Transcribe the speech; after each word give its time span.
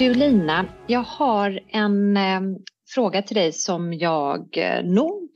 Du 0.00 0.14
Lina, 0.14 0.66
jag 0.86 1.02
har 1.02 1.60
en 1.68 2.16
eh, 2.16 2.40
fråga 2.94 3.22
till 3.22 3.36
dig 3.36 3.52
som 3.52 3.92
jag 3.92 4.58
eh, 4.58 4.84
nog 4.84 5.30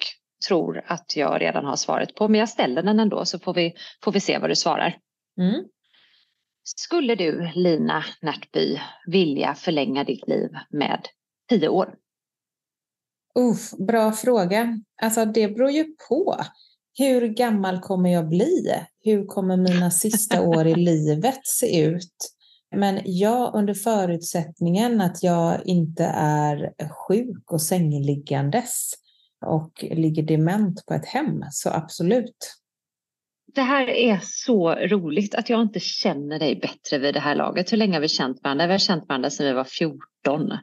tror 0.48 0.84
att 0.86 1.16
jag 1.16 1.40
redan 1.40 1.64
har 1.64 1.76
svaret 1.76 2.14
på. 2.14 2.28
Men 2.28 2.40
jag 2.40 2.48
ställer 2.48 2.82
den 2.82 3.00
ändå 3.00 3.24
så 3.24 3.38
får 3.38 3.54
vi, 3.54 3.74
får 4.04 4.12
vi 4.12 4.20
se 4.20 4.38
vad 4.38 4.50
du 4.50 4.56
svarar. 4.56 4.96
Mm. 5.38 5.64
Skulle 6.62 7.14
du, 7.14 7.50
Lina 7.54 8.04
Närtby, 8.22 8.80
vilja 9.06 9.54
förlänga 9.54 10.04
ditt 10.04 10.28
liv 10.28 10.50
med 10.70 11.00
tio 11.48 11.68
år? 11.68 11.94
Uff, 13.38 13.86
bra 13.86 14.12
fråga. 14.12 14.80
Alltså 15.02 15.24
det 15.24 15.48
beror 15.48 15.70
ju 15.70 15.84
på. 16.08 16.36
Hur 16.98 17.28
gammal 17.28 17.80
kommer 17.80 18.10
jag 18.10 18.28
bli? 18.28 18.74
Hur 19.00 19.26
kommer 19.26 19.56
mina 19.56 19.90
sista 19.90 20.42
år 20.42 20.66
i 20.66 20.74
livet 20.84 21.46
se 21.46 21.84
ut? 21.84 22.33
Men 22.76 23.00
ja, 23.04 23.50
under 23.54 23.74
förutsättningen 23.74 25.00
att 25.00 25.22
jag 25.22 25.66
inte 25.66 26.04
är 26.16 26.72
sjuk 26.88 27.52
och 27.52 27.62
sängliggandes 27.62 28.90
och 29.46 29.84
ligger 29.90 30.22
dement 30.22 30.86
på 30.86 30.94
ett 30.94 31.06
hem, 31.06 31.44
så 31.50 31.70
absolut. 31.70 32.54
Det 33.54 33.62
här 33.62 33.88
är 33.88 34.20
så 34.22 34.74
roligt 34.74 35.34
att 35.34 35.50
jag 35.50 35.62
inte 35.62 35.80
känner 35.80 36.38
dig 36.38 36.56
bättre 36.56 36.98
vid 36.98 37.14
det 37.14 37.20
här 37.20 37.34
laget. 37.34 37.72
Hur 37.72 37.76
länge 37.76 37.94
har 37.94 38.00
vi 38.00 38.08
känt 38.08 38.42
varandra? 38.42 38.66
Vi 38.66 38.72
har 38.72 38.78
känt 38.78 39.08
varandra 39.08 39.30
sedan 39.30 39.46
vi 39.46 39.52
var 39.52 39.64
14. 39.64 40.58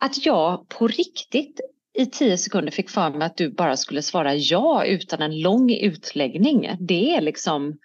Att 0.00 0.26
jag 0.26 0.68
på 0.68 0.86
riktigt 0.86 1.60
i 1.98 2.06
tio 2.06 2.38
sekunder 2.38 2.72
fick 2.72 2.90
för 2.90 3.10
mig 3.10 3.26
att 3.26 3.36
du 3.36 3.50
bara 3.50 3.76
skulle 3.76 4.02
svara 4.02 4.34
ja 4.34 4.84
utan 4.84 5.22
en 5.22 5.40
lång 5.40 5.70
utläggning. 5.70 6.76
Det 6.80 7.14
är 7.14 7.20
liksom, 7.20 7.78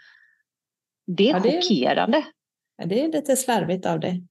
det 1.07 1.29
är 1.29 1.33
Ja, 1.33 1.39
det 1.39 1.61
chockerande. 1.61 2.23
Det 2.85 3.03
är 3.03 3.11
lite 3.11 3.35
slarvigt 3.35 3.85
av 3.85 3.99
dig. 3.99 4.23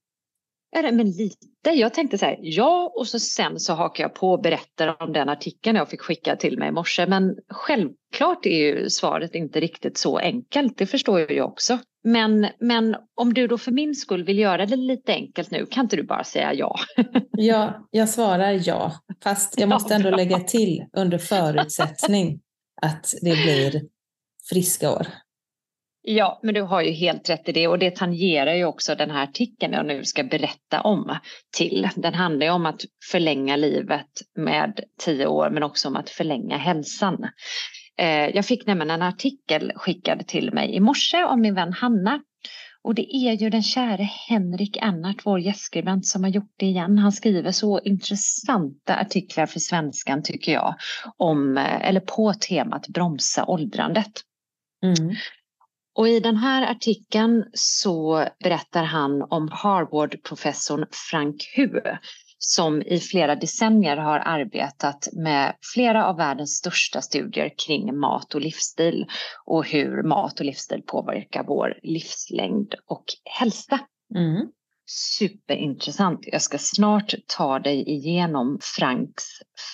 Det- 0.73 0.93
men 0.93 1.11
lite. 1.11 1.47
Jag 1.71 1.95
tänkte 1.95 2.19
så 2.19 2.25
här, 2.27 2.39
ja, 2.43 2.93
och 2.97 3.07
så 3.07 3.19
sen 3.19 3.61
så 3.61 3.73
hakar 3.75 4.05
jag 4.05 4.15
på 4.15 4.31
och 4.31 4.43
berättar 4.43 5.03
om 5.03 5.13
den 5.13 5.29
artikeln 5.29 5.77
jag 5.77 5.89
fick 5.91 6.01
skicka 6.01 6.37
till 6.37 6.59
mig 6.59 6.69
i 6.69 6.73
morse. 6.73 7.07
Men 7.07 7.37
självklart 7.51 8.47
är 8.47 8.59
ju 8.59 8.91
svaret 8.91 9.35
inte 9.35 9.61
riktigt 9.61 9.99
så 9.99 10.19
enkelt, 10.19 10.79
det 10.79 10.87
förstår 10.87 11.21
jag 11.21 11.31
ju 11.33 11.43
också. 11.43 11.79
Men, 12.05 12.47
men 12.61 12.97
om 13.15 13.35
du 13.35 13.47
då 13.47 13.59
för 13.59 13.73
min 13.73 13.95
skull 13.95 14.25
vill 14.25 14.39
göra 14.39 14.67
det 14.67 14.77
lite 14.77 15.13
enkelt 15.13 15.51
nu, 15.51 15.67
kan 15.67 15.85
inte 15.85 15.97
du 15.97 16.03
bara 16.03 16.25
säga 16.25 16.55
ja? 16.55 16.77
Ja, 17.31 17.87
jag 17.91 18.09
svarar 18.09 18.61
ja, 18.69 18.93
fast 19.23 19.61
jag 19.61 19.63
Ja, 19.69 19.75
måste 19.75 19.95
ändå 19.95 20.11
lägga 20.11 20.39
till 20.41 20.85
under 20.97 21.19
förutsättning 21.19 22.41
att 22.83 23.15
det 23.23 23.33
blir 23.33 23.83
friska 24.51 24.93
år. 24.93 25.07
Ja, 26.09 26.41
men 26.43 26.55
du 26.55 26.63
har 26.63 26.83
ju 26.83 26.91
helt 26.91 27.31
rätt 27.31 27.49
i 27.49 27.53
det 27.53 27.69
och 27.69 27.79
det 27.79 27.97
tangerar 27.97 28.55
ju 28.55 28.65
också 28.65 28.95
den 28.95 29.11
här 29.11 29.23
artikeln 29.23 29.73
jag 29.73 29.87
nu 29.87 30.05
ska 30.05 30.25
berätta 30.25 30.81
om 30.81 31.19
till. 31.57 31.89
Den 31.97 32.15
handlar 32.15 32.47
ju 32.47 32.53
om 32.53 32.67
att 32.67 32.81
förlänga 33.11 33.57
livet 33.57 34.11
med 34.37 34.81
tio 35.01 35.27
år 35.27 35.51
men 35.51 35.63
också 35.63 35.89
om 35.89 35.97
att 35.97 36.11
förlänga 36.11 36.57
hälsan. 36.57 37.29
Eh, 37.99 38.29
jag 38.29 38.47
fick 38.47 38.67
nämligen 38.67 38.91
en 38.91 39.03
artikel 39.03 39.73
skickad 39.75 40.27
till 40.27 40.53
mig 40.53 40.75
i 40.75 40.81
morse 40.81 41.23
av 41.23 41.39
min 41.39 41.55
vän 41.55 41.73
Hanna. 41.73 42.21
Och 42.83 42.95
det 42.95 43.17
är 43.17 43.33
ju 43.33 43.51
den 43.51 43.63
käre 43.63 44.03
Henrik 44.29 44.77
Ennart, 44.77 45.17
vår 45.25 45.41
gästskribent, 45.41 46.07
som 46.07 46.23
har 46.23 46.31
gjort 46.31 46.55
det 46.57 46.67
igen. 46.67 46.99
Han 46.99 47.13
skriver 47.13 47.53
så 47.53 47.81
intressanta 47.81 48.97
artiklar 48.97 49.47
för 49.47 49.61
svenskan 49.61 50.23
tycker 50.23 50.53
jag, 50.53 50.75
om, 51.17 51.59
eh, 51.59 51.89
eller 51.89 52.01
på 52.01 52.33
temat 52.35 52.89
bromsa 52.89 53.45
åldrandet. 53.45 54.13
Mm. 54.85 55.15
Och 55.97 56.09
i 56.09 56.21
den 56.21 56.37
här 56.37 56.71
artikeln 56.71 57.45
så 57.53 58.27
berättar 58.45 58.85
han 58.85 59.23
om 59.23 59.49
Harvard-professorn 59.53 60.87
Frank 61.11 61.37
Hu 61.57 61.81
som 62.39 62.83
i 62.83 63.01
flera 63.01 63.37
decennier 63.37 63.97
har 63.97 64.19
arbetat 64.19 65.09
med 65.13 65.57
flera 65.75 66.07
av 66.07 66.17
världens 66.17 66.57
största 66.57 67.01
studier 67.03 67.51
kring 67.67 67.99
mat 67.99 68.35
och 68.35 68.41
livsstil 68.41 69.07
och 69.45 69.67
hur 69.67 70.03
mat 70.03 70.41
och 70.41 70.47
livsstil 70.47 70.83
påverkar 70.87 71.45
vår 71.45 71.79
livslängd 71.83 72.75
och 72.87 73.05
hälsa. 73.25 73.81
Mm. 74.15 74.49
Superintressant. 74.87 76.21
Jag 76.23 76.43
ska 76.43 76.59
snart 76.59 77.15
ta 77.27 77.59
dig 77.59 77.89
igenom 77.89 78.59
Franks 78.63 79.25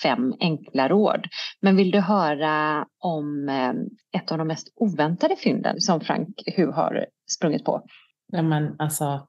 fem 0.03 0.33
enkla 0.39 0.89
råd. 0.89 1.27
Men 1.61 1.75
vill 1.75 1.91
du 1.91 1.99
höra 1.99 2.85
om 2.99 3.49
eh, 3.49 3.73
ett 4.21 4.31
av 4.31 4.37
de 4.37 4.47
mest 4.47 4.67
oväntade 4.75 5.35
fynden 5.35 5.81
som 5.81 6.01
Frank 6.01 6.43
Hu 6.55 6.65
har 6.65 7.05
sprungit 7.31 7.65
på? 7.65 7.85
Ja, 8.27 8.41
men 8.41 8.75
alltså, 8.79 9.27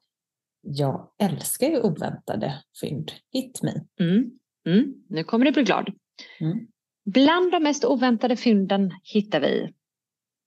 jag 0.60 1.08
älskar 1.18 1.66
ju 1.66 1.80
oväntade 1.80 2.62
fynd. 2.80 3.12
Hit 3.32 3.62
me. 3.62 3.72
Mm. 4.00 4.30
Mm. 4.66 4.94
Nu 5.08 5.24
kommer 5.24 5.44
du 5.44 5.52
bli 5.52 5.62
glad. 5.62 5.92
Mm. 6.40 6.66
Bland 7.04 7.52
de 7.52 7.62
mest 7.62 7.84
oväntade 7.84 8.36
fynden 8.36 8.90
hittar 9.02 9.40
vi 9.40 9.72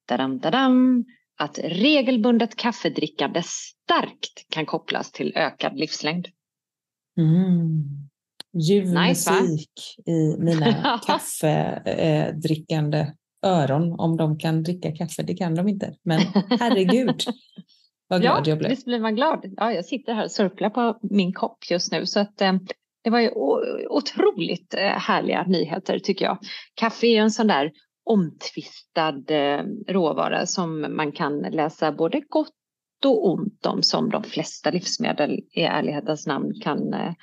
dadam, 0.08 0.40
dadam, 0.40 1.06
att 1.38 1.60
regelbundet 1.64 2.56
kaffedrickande 2.56 3.44
starkt 3.44 4.46
kan 4.50 4.66
kopplas 4.66 5.12
till 5.12 5.34
ökad 5.36 5.80
livslängd. 5.80 6.28
Mm. 7.18 7.84
Ljuv 8.54 8.86
Nice, 8.86 9.32
va? 9.32 9.42
musik 9.42 9.72
i 10.06 10.36
mina 10.38 11.00
kaffedrickande 11.08 13.08
öron. 13.46 14.00
Om 14.00 14.18
de 14.18 14.40
kan 14.40 14.64
dricka 14.64 14.92
kaffe, 14.92 15.24
det 15.24 15.34
kan 15.34 15.56
de 15.56 15.68
inte. 15.68 15.96
Men 16.04 16.20
herregud, 16.60 17.24
vad 18.08 18.22
glad 18.22 18.48
ja, 18.48 18.50
jag 18.50 18.58
blev. 18.58 18.70
visst 18.70 18.86
blir 18.86 19.00
man 19.00 19.16
glad. 19.16 19.54
Ja, 19.58 19.74
jag 19.74 19.86
sitter 19.86 20.14
här 20.14 20.24
och 20.24 20.32
surplar 20.32 20.70
på 20.70 21.00
min 21.02 21.34
kopp 21.34 21.58
just 21.70 21.92
nu. 21.92 22.06
Så 22.06 22.20
att, 22.20 22.42
eh, 22.42 22.54
det 23.04 23.10
var 23.10 23.20
ju 23.20 23.32
otroligt 23.90 24.74
eh, 24.74 24.82
härliga 24.82 25.44
nyheter 25.44 26.00
tycker 26.00 26.26
jag. 26.26 26.38
Kaffe 26.74 27.08
är 27.08 27.22
en 27.22 27.32
sån 27.32 27.48
där 27.48 27.72
omtvistad 28.10 29.32
eh, 29.32 29.64
råvara 29.88 30.46
som 30.46 30.96
man 30.96 31.12
kan 31.12 31.40
läsa 31.40 31.92
både 31.92 32.22
gott 32.30 32.54
och 33.06 33.30
ont 33.30 33.66
om 33.66 33.84
som 33.84 34.10
de 34.10 34.24
flesta 34.24 34.72
livsmedel 34.72 35.40
i 35.52 35.62
ärlighetens 35.62 36.28
namn 36.28 36.54
kan, 36.64 36.94
eh, 36.94 37.14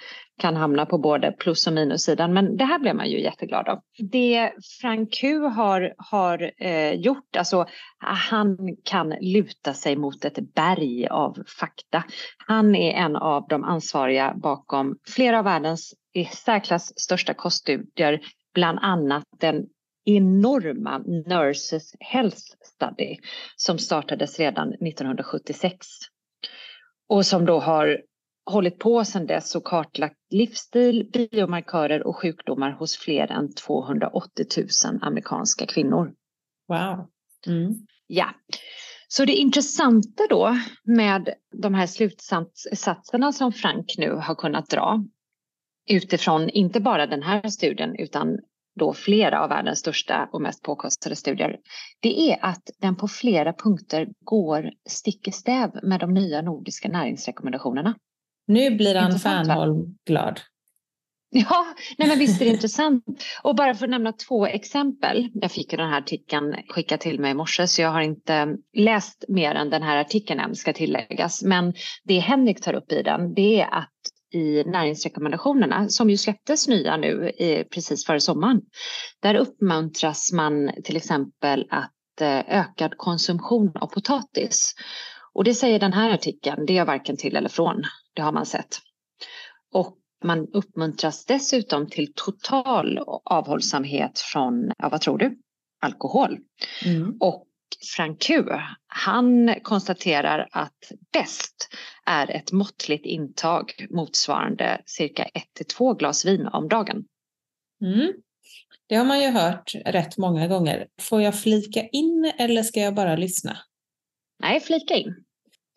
kan 0.41 0.57
hamna 0.57 0.87
på 0.87 0.99
både 0.99 1.33
plus 1.33 1.67
och 1.67 1.73
minussidan. 1.73 2.33
Men 2.33 2.57
det 2.57 2.65
här 2.65 2.79
blev 2.79 2.97
man 2.97 3.11
ju 3.11 3.21
jätteglad 3.21 3.69
av. 3.69 3.81
Det 3.99 4.53
Frank 4.81 5.15
Q 5.21 5.39
har, 5.39 5.95
har 5.99 6.51
eh, 6.59 6.93
gjort, 6.93 7.37
alltså 7.37 7.67
han 7.99 8.59
kan 8.85 9.15
luta 9.21 9.75
sig 9.75 9.97
mot 9.97 10.25
ett 10.25 10.55
berg 10.55 11.07
av 11.07 11.43
fakta. 11.59 12.05
Han 12.47 12.75
är 12.75 12.93
en 12.93 13.17
av 13.17 13.47
de 13.49 13.65
ansvariga 13.65 14.35
bakom 14.37 14.97
flera 15.07 15.39
av 15.39 15.45
världens 15.45 15.95
i 16.13 16.25
särklass 16.25 16.93
största 17.01 17.35
koststudier, 17.35 18.21
bland 18.55 18.79
annat 18.83 19.25
den 19.41 19.67
enorma 20.05 20.99
Nurses 21.27 21.95
Health 22.01 22.43
Study 22.65 23.17
som 23.57 23.79
startades 23.79 24.39
redan 24.39 24.69
1976 24.69 25.87
och 27.09 27.27
som 27.27 27.45
då 27.45 27.61
har 27.61 28.03
hållit 28.51 28.79
på 28.79 29.05
sedan 29.05 29.27
dess 29.27 29.55
och 29.55 29.65
kartlagt 29.65 30.17
livsstil, 30.31 31.11
biomarkörer 31.13 32.07
och 32.07 32.17
sjukdomar 32.17 32.71
hos 32.71 32.97
fler 32.97 33.33
än 33.33 33.55
280 33.55 34.47
000 34.57 34.99
amerikanska 35.03 35.67
kvinnor. 35.67 36.15
Wow. 36.69 37.07
Mm. 37.47 37.75
Ja, 38.07 38.35
så 39.09 39.25
det 39.25 39.33
intressanta 39.33 40.27
då 40.31 40.59
med 40.85 41.35
de 41.53 41.75
här 41.75 41.87
slutsatserna 41.87 43.33
som 43.33 43.53
Frank 43.53 43.95
nu 43.99 44.11
har 44.11 44.35
kunnat 44.35 44.71
dra 44.71 45.05
utifrån 45.91 46.51
inte 46.51 46.81
bara 46.81 47.07
den 47.07 47.23
här 47.23 47.49
studien 47.49 47.97
utan 47.99 48.39
då 48.75 48.93
flera 48.93 49.43
av 49.43 49.49
världens 49.49 49.79
största 49.79 50.29
och 50.33 50.43
mest 50.43 50.63
påkostade 50.63 51.17
studier, 51.17 51.57
det 52.01 52.31
är 52.31 52.39
att 52.41 52.71
den 52.81 52.97
på 52.97 53.09
flera 53.09 53.53
punkter 53.53 54.09
går 54.25 54.71
stick 54.89 55.29
i 55.29 55.33
stäv 55.33 55.71
med 55.83 56.01
de 56.01 56.15
nya 56.15 56.43
nordiska 56.43 56.89
näringsrekommendationerna. 56.89 57.95
Nu 58.47 58.71
blir 58.71 58.95
Ann 58.95 59.19
Fernholm 59.19 59.97
glad. 60.07 60.41
Ja, 61.37 61.67
nej 61.99 62.09
men 62.09 62.19
visst 62.19 62.41
är 62.41 62.45
det 62.45 62.51
intressant. 62.51 63.05
Och 63.43 63.57
bara 63.57 63.75
för 63.75 63.87
att 63.87 63.91
nämna 63.91 64.13
två 64.13 64.47
exempel. 64.47 65.31
Jag 65.35 65.53
fick 65.53 65.71
den 65.71 65.91
här 65.91 65.99
artikeln 65.99 66.57
skickad 66.69 67.01
till 67.01 67.21
mig 67.21 67.31
i 67.31 67.35
morse 67.35 67.67
så 67.67 67.83
jag 67.83 67.91
har 67.91 68.01
inte 68.01 68.57
läst 68.73 69.25
mer 69.29 69.55
än 69.55 69.71
den 69.71 69.83
här 69.83 69.97
artikeln 69.97 70.41
än 70.41 70.55
ska 70.55 70.73
tilläggas. 70.73 71.43
Men 71.43 71.75
det 72.05 72.19
Henrik 72.19 72.61
tar 72.61 72.75
upp 72.75 72.93
i 72.93 73.03
den 73.03 73.35
det 73.35 73.61
är 73.61 73.75
att 73.75 73.94
i 74.35 74.65
näringsrekommendationerna 74.67 75.89
som 75.89 76.11
ju 76.11 76.17
släpptes 76.17 76.69
nya 76.69 76.97
nu 76.97 77.33
precis 77.71 78.07
före 78.07 78.21
sommaren. 78.21 78.61
Där 79.23 79.35
uppmuntras 79.35 80.33
man 80.33 80.71
till 80.85 80.97
exempel 80.97 81.67
att 81.71 82.21
eh, 82.21 82.61
ökad 82.61 82.97
konsumtion 82.97 83.73
av 83.75 83.87
potatis. 83.87 84.75
Och 85.33 85.45
det 85.45 85.55
säger 85.55 85.79
den 85.79 85.93
här 85.93 86.11
artikeln, 86.11 86.67
det 86.67 86.79
är 86.79 86.85
varken 86.85 87.17
till 87.17 87.37
eller 87.37 87.49
från. 87.49 87.83
Det 88.15 88.23
har 88.23 88.33
man 88.33 88.47
sett. 88.47 88.79
Och 89.73 89.99
man 90.25 90.49
uppmuntras 90.53 91.25
dessutom 91.25 91.87
till 91.87 92.13
total 92.15 92.99
avhållsamhet 93.25 94.19
från, 94.19 94.73
ja 94.79 94.89
vad 94.89 95.01
tror 95.01 95.19
du, 95.19 95.39
alkohol. 95.83 96.39
Mm. 96.85 97.17
Och 97.21 97.47
Frank 97.97 98.23
Q, 98.23 98.45
han 98.87 99.55
konstaterar 99.63 100.49
att 100.53 100.93
bäst 101.13 101.69
är 102.07 102.31
ett 102.31 102.53
måttligt 102.53 103.07
intag 103.07 103.87
motsvarande 103.91 104.83
cirka 104.87 105.29
1-2 105.79 105.99
glas 105.99 106.25
vin 106.25 106.47
om 106.47 106.69
dagen. 106.69 107.05
Mm. 107.83 108.13
Det 108.89 108.95
har 108.95 109.05
man 109.05 109.23
ju 109.23 109.31
hört 109.31 109.75
rätt 109.75 110.19
många 110.19 110.49
gånger. 110.49 110.87
Får 111.01 111.23
jag 111.23 111.41
flika 111.41 111.89
in 111.89 112.33
eller 112.39 112.63
ska 112.63 112.81
jag 112.81 112.95
bara 112.95 113.17
lyssna? 113.17 113.57
Nej, 114.43 114.61
flika 114.61 114.95
in. 114.95 115.25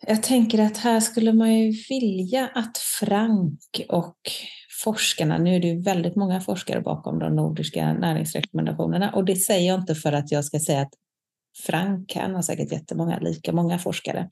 Jag 0.06 0.22
tänker 0.22 0.58
att 0.62 0.76
här 0.76 1.00
skulle 1.00 1.32
man 1.32 1.54
ju 1.54 1.72
vilja 1.88 2.50
att 2.54 2.78
Frank 2.78 3.60
och 3.88 4.18
forskarna, 4.84 5.38
nu 5.38 5.56
är 5.56 5.60
det 5.60 5.66
ju 5.66 5.82
väldigt 5.82 6.16
många 6.16 6.40
forskare 6.40 6.80
bakom 6.80 7.18
de 7.18 7.36
nordiska 7.36 7.92
näringsrekommendationerna 7.92 9.10
och 9.10 9.24
det 9.24 9.36
säger 9.36 9.68
jag 9.68 9.80
inte 9.80 9.94
för 9.94 10.12
att 10.12 10.32
jag 10.32 10.44
ska 10.44 10.60
säga 10.60 10.80
att 10.80 10.92
Frank, 11.66 12.16
han 12.16 12.34
har 12.34 12.42
säkert 12.42 12.72
jättemånga, 12.72 13.18
lika 13.18 13.52
många 13.52 13.78
forskare. 13.78 14.28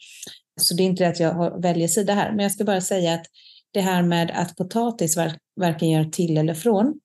Så 0.61 0.75
det 0.75 0.83
är 0.83 0.85
inte 0.85 1.05
det 1.05 1.11
att 1.11 1.21
jag 1.21 1.63
väljer 1.63 1.89
sida 1.89 2.15
här, 2.15 2.31
men 2.31 2.39
jag 2.39 2.53
ska 2.53 2.65
bara 2.65 2.81
säga 2.81 3.15
att 3.15 3.27
det 3.71 3.81
här 3.81 4.03
med 4.03 4.31
att 4.35 4.57
potatis 4.57 5.17
varken 5.57 5.91
gör 5.91 6.05
till 6.05 6.37
eller 6.37 6.55
från, 6.55 7.01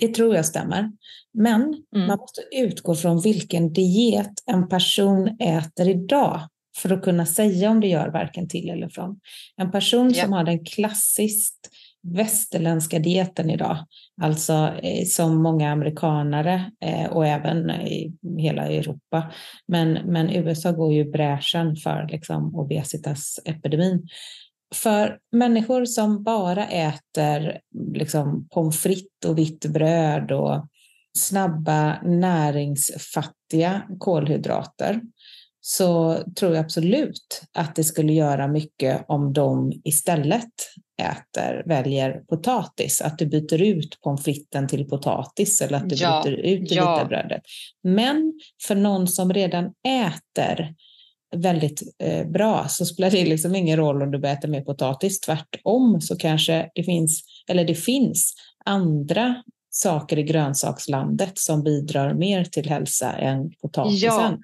det 0.00 0.14
tror 0.14 0.34
jag 0.34 0.46
stämmer. 0.46 0.92
Men 1.32 1.62
mm. 1.62 2.06
man 2.06 2.18
måste 2.18 2.42
utgå 2.52 2.94
från 2.94 3.20
vilken 3.20 3.72
diet 3.72 4.32
en 4.46 4.68
person 4.68 5.36
äter 5.40 5.88
idag 5.88 6.48
för 6.76 6.92
att 6.92 7.02
kunna 7.02 7.26
säga 7.26 7.70
om 7.70 7.80
det 7.80 7.88
gör 7.88 8.08
varken 8.08 8.48
till 8.48 8.70
eller 8.70 8.88
från. 8.88 9.20
En 9.56 9.70
person 9.70 10.10
yeah. 10.10 10.24
som 10.24 10.32
har 10.32 10.44
den 10.44 10.64
klassiskt 10.64 11.70
västerländska 12.02 12.98
dieten 12.98 13.50
idag, 13.50 13.86
alltså 14.22 14.52
eh, 14.82 15.04
som 15.06 15.42
många 15.42 15.72
amerikanare 15.72 16.70
eh, 16.80 17.06
och 17.06 17.26
även 17.26 17.70
i 17.70 18.12
hela 18.38 18.66
Europa. 18.66 19.32
Men, 19.66 19.92
men 19.92 20.30
USA 20.30 20.72
går 20.72 20.92
ju 20.92 21.10
bräschen 21.10 21.76
för 21.76 22.08
liksom, 22.10 22.54
obesitasepidemin. 22.54 24.08
För 24.74 25.18
människor 25.32 25.84
som 25.84 26.22
bara 26.22 26.66
äter 26.66 27.60
liksom, 27.94 28.48
pommes 28.48 28.78
frites 28.78 29.28
och 29.28 29.38
vitt 29.38 29.66
bröd 29.66 30.32
och 30.32 30.66
snabba 31.18 32.02
näringsfattiga 32.02 33.82
kolhydrater 33.98 35.00
så 35.60 36.18
tror 36.36 36.54
jag 36.54 36.64
absolut 36.64 37.42
att 37.52 37.74
det 37.74 37.84
skulle 37.84 38.12
göra 38.12 38.48
mycket 38.48 39.04
om 39.08 39.32
de 39.32 39.72
istället 39.84 40.52
äter, 41.00 41.62
väljer 41.66 42.12
potatis. 42.12 43.00
Att 43.00 43.18
du 43.18 43.26
byter 43.26 43.62
ut 43.62 44.00
pommes 44.00 44.24
fritesen 44.24 44.68
till 44.68 44.88
potatis 44.88 45.60
eller 45.62 45.76
att 45.76 45.88
du 45.88 45.96
ja, 45.96 46.22
byter 46.24 46.34
ut 46.34 46.68
det 46.68 46.74
ja. 46.74 46.94
vita 46.94 47.08
brödet. 47.08 47.42
Men 47.82 48.40
för 48.66 48.74
någon 48.74 49.08
som 49.08 49.32
redan 49.32 49.64
äter 50.06 50.74
väldigt 51.36 51.82
eh, 51.98 52.26
bra 52.26 52.66
så 52.68 52.86
spelar 52.86 53.10
det 53.10 53.24
liksom 53.24 53.54
ingen 53.54 53.76
roll 53.76 54.02
om 54.02 54.10
du 54.10 54.18
börjar 54.18 54.36
äta 54.36 54.48
mer 54.48 54.60
potatis. 54.60 55.20
Tvärtom 55.20 56.00
så 56.00 56.16
kanske 56.16 56.70
det 56.74 56.82
finns, 56.82 57.22
eller 57.48 57.64
det 57.64 57.74
finns 57.74 58.34
andra 58.64 59.42
saker 59.70 60.18
i 60.18 60.22
grönsakslandet 60.22 61.38
som 61.38 61.62
bidrar 61.62 62.14
mer 62.14 62.44
till 62.44 62.68
hälsa 62.68 63.12
än 63.12 63.50
potatisen. 63.62 64.10
Ja. 64.10 64.38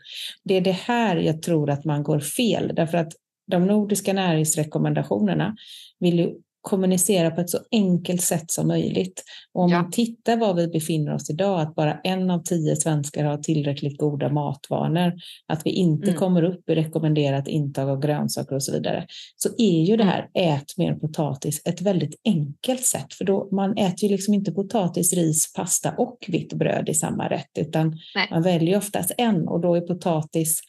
Det 0.44 0.54
är 0.54 0.60
det 0.60 0.72
här 0.72 1.16
jag 1.16 1.42
tror 1.42 1.70
att 1.70 1.84
man 1.84 2.02
går 2.02 2.20
fel, 2.20 2.72
därför 2.74 2.98
att 2.98 3.12
de 3.50 3.66
nordiska 3.66 4.12
näringsrekommendationerna 4.12 5.56
vill 5.98 6.18
ju 6.18 6.34
kommunicera 6.66 7.30
på 7.30 7.40
ett 7.40 7.50
så 7.50 7.58
enkelt 7.72 8.22
sätt 8.22 8.50
som 8.50 8.68
möjligt. 8.68 9.24
Och 9.52 9.62
om 9.62 9.70
ja. 9.70 9.82
man 9.82 9.90
tittar 9.90 10.36
var 10.36 10.54
vi 10.54 10.68
befinner 10.68 11.14
oss 11.14 11.30
idag, 11.30 11.60
att 11.60 11.74
bara 11.74 12.00
en 12.04 12.30
av 12.30 12.42
tio 12.42 12.76
svenskar 12.76 13.24
har 13.24 13.36
tillräckligt 13.36 13.98
goda 13.98 14.28
matvanor, 14.28 15.12
att 15.46 15.66
vi 15.66 15.70
inte 15.70 16.06
mm. 16.06 16.18
kommer 16.18 16.42
upp 16.42 16.70
i 16.70 16.74
rekommenderat 16.74 17.48
intag 17.48 17.88
av 17.88 18.00
grönsaker 18.00 18.54
och 18.54 18.62
så 18.62 18.72
vidare, 18.72 19.06
så 19.36 19.48
är 19.58 19.84
ju 19.84 19.96
det 19.96 20.02
mm. 20.02 20.14
här 20.14 20.28
ät 20.34 20.76
mer 20.76 20.94
potatis 20.94 21.62
ett 21.64 21.82
väldigt 21.82 22.20
enkelt 22.24 22.84
sätt, 22.84 23.14
för 23.14 23.24
då 23.24 23.48
man 23.52 23.76
äter 23.78 24.04
ju 24.04 24.08
liksom 24.08 24.34
inte 24.34 24.52
potatis, 24.52 25.12
ris, 25.12 25.52
pasta 25.52 25.94
och 25.98 26.24
vitt 26.28 26.52
bröd 26.52 26.88
i 26.88 26.94
samma 26.94 27.28
rätt, 27.28 27.50
utan 27.58 27.88
Nej. 28.14 28.28
man 28.30 28.42
väljer 28.42 28.78
oftast 28.78 29.12
en 29.18 29.48
och 29.48 29.60
då 29.60 29.74
är 29.74 29.80
potatis 29.80 30.60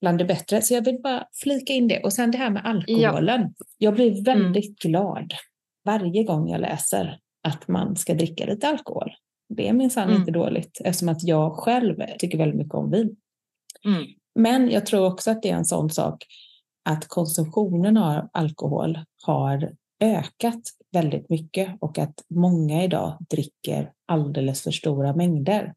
bland 0.00 0.18
det 0.18 0.24
bättre. 0.24 0.62
Så 0.62 0.74
jag 0.74 0.84
vill 0.84 1.00
bara 1.02 1.26
flika 1.42 1.72
in 1.72 1.88
det. 1.88 2.00
Och 2.00 2.12
sen 2.12 2.30
det 2.30 2.38
här 2.38 2.50
med 2.50 2.66
alkoholen. 2.66 3.54
Ja. 3.58 3.64
Jag 3.78 3.94
blir 3.94 4.10
mm. 4.10 4.24
väldigt 4.24 4.84
mm. 4.84 4.92
glad 4.92 5.34
varje 5.84 6.24
gång 6.24 6.48
jag 6.48 6.60
läser 6.60 7.18
att 7.42 7.68
man 7.68 7.96
ska 7.96 8.14
dricka 8.14 8.46
lite 8.46 8.68
alkohol. 8.68 9.10
Det 9.48 9.68
är 9.68 9.72
minsann 9.72 10.08
mm. 10.08 10.20
inte 10.20 10.32
dåligt 10.32 10.80
eftersom 10.84 11.08
att 11.08 11.22
jag 11.22 11.52
själv 11.52 11.96
tycker 12.18 12.38
väldigt 12.38 12.58
mycket 12.58 12.74
om 12.74 12.90
vin. 12.90 13.16
Mm. 13.84 14.04
Men 14.34 14.70
jag 14.70 14.86
tror 14.86 15.06
också 15.06 15.30
att 15.30 15.42
det 15.42 15.50
är 15.50 15.56
en 15.56 15.64
sån 15.64 15.90
sak 15.90 16.26
att 16.84 17.08
konsumtionen 17.08 17.96
av 17.96 18.28
alkohol 18.32 18.98
har 19.22 19.72
ökat 20.00 20.62
väldigt 20.92 21.30
mycket 21.30 21.76
och 21.80 21.98
att 21.98 22.14
många 22.30 22.84
idag 22.84 23.18
dricker 23.30 23.92
alldeles 24.06 24.62
för 24.62 24.70
stora 24.70 25.16
mängder. 25.16 25.74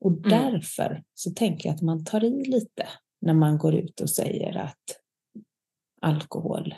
Och 0.00 0.10
mm. 0.10 0.30
därför 0.30 1.02
så 1.14 1.30
tänker 1.30 1.68
jag 1.68 1.74
att 1.74 1.82
man 1.82 2.04
tar 2.04 2.24
i 2.24 2.44
lite 2.44 2.86
när 3.20 3.34
man 3.34 3.58
går 3.58 3.74
ut 3.74 4.00
och 4.00 4.10
säger 4.10 4.56
att 4.56 4.84
alkohol 6.00 6.74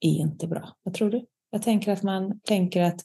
är 0.00 0.20
inte 0.20 0.46
bra. 0.46 0.76
Vad 0.82 0.94
tror 0.94 1.10
du? 1.10 1.26
Jag 1.50 1.62
tänker 1.62 1.92
att 1.92 2.02
man 2.02 2.40
tänker 2.40 2.82
att 2.82 3.00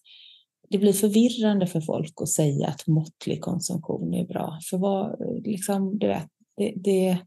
det 0.69 0.77
blir 0.77 0.93
förvirrande 0.93 1.67
för 1.67 1.81
folk 1.81 2.13
att 2.21 2.29
säga 2.29 2.67
att 2.67 2.87
måttlig 2.87 3.41
konsumtion 3.41 4.13
är 4.13 4.25
bra. 4.25 4.59
För 4.69 4.77
vad, 4.77 5.19
liksom, 5.43 5.99
du 5.99 6.07
vet, 6.07 6.27
det, 6.57 6.73
det, 6.75 7.17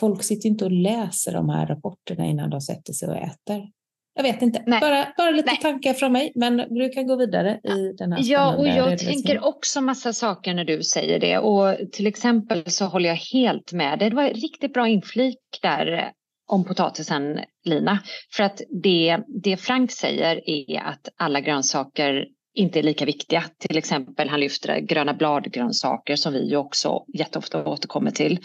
folk 0.00 0.22
sitter 0.22 0.48
inte 0.48 0.64
och 0.64 0.72
läser 0.72 1.32
de 1.32 1.48
här 1.48 1.66
rapporterna 1.66 2.26
innan 2.26 2.50
de 2.50 2.60
sätter 2.60 2.92
sig 2.92 3.08
och 3.08 3.16
äter. 3.16 3.70
Jag 4.16 4.22
vet 4.22 4.42
inte, 4.42 4.64
bara, 4.66 5.06
bara 5.16 5.30
lite 5.30 5.50
Nej. 5.50 5.58
tankar 5.60 5.94
från 5.94 6.12
mig, 6.12 6.32
men 6.34 6.56
du 6.56 6.88
kan 6.88 7.06
gå 7.06 7.16
vidare 7.16 7.60
i 7.64 7.92
den 7.98 8.12
här 8.12 8.20
Ja, 8.22 8.56
och 8.56 8.68
jag 8.68 8.98
tänker 8.98 9.44
också 9.44 9.80
massa 9.80 10.12
saker 10.12 10.54
när 10.54 10.64
du 10.64 10.82
säger 10.82 11.20
det 11.20 11.38
och 11.38 11.92
till 11.92 12.06
exempel 12.06 12.70
så 12.70 12.84
håller 12.84 13.08
jag 13.08 13.16
helt 13.16 13.72
med 13.72 13.98
dig. 13.98 14.10
Det 14.10 14.16
var 14.16 14.28
riktigt 14.28 14.72
bra 14.72 14.88
inflik 14.88 15.38
där 15.62 16.12
om 16.46 16.64
potatisen, 16.64 17.40
Lina. 17.64 17.98
För 18.36 18.44
att 18.44 18.60
det, 18.82 19.18
det 19.42 19.56
Frank 19.56 19.90
säger 19.90 20.50
är 20.50 20.80
att 20.80 21.08
alla 21.16 21.40
grönsaker 21.40 22.26
inte 22.54 22.78
är 22.78 22.82
lika 22.82 23.04
viktiga. 23.04 23.44
Till 23.58 23.78
exempel 23.78 24.28
han 24.28 24.40
lyfter 24.40 24.78
gröna 24.80 25.14
bladgrönsaker 25.14 26.16
som 26.16 26.32
vi 26.32 26.50
ju 26.50 26.56
också 26.56 27.04
jätteofta 27.14 27.64
återkommer 27.64 28.10
till. 28.10 28.38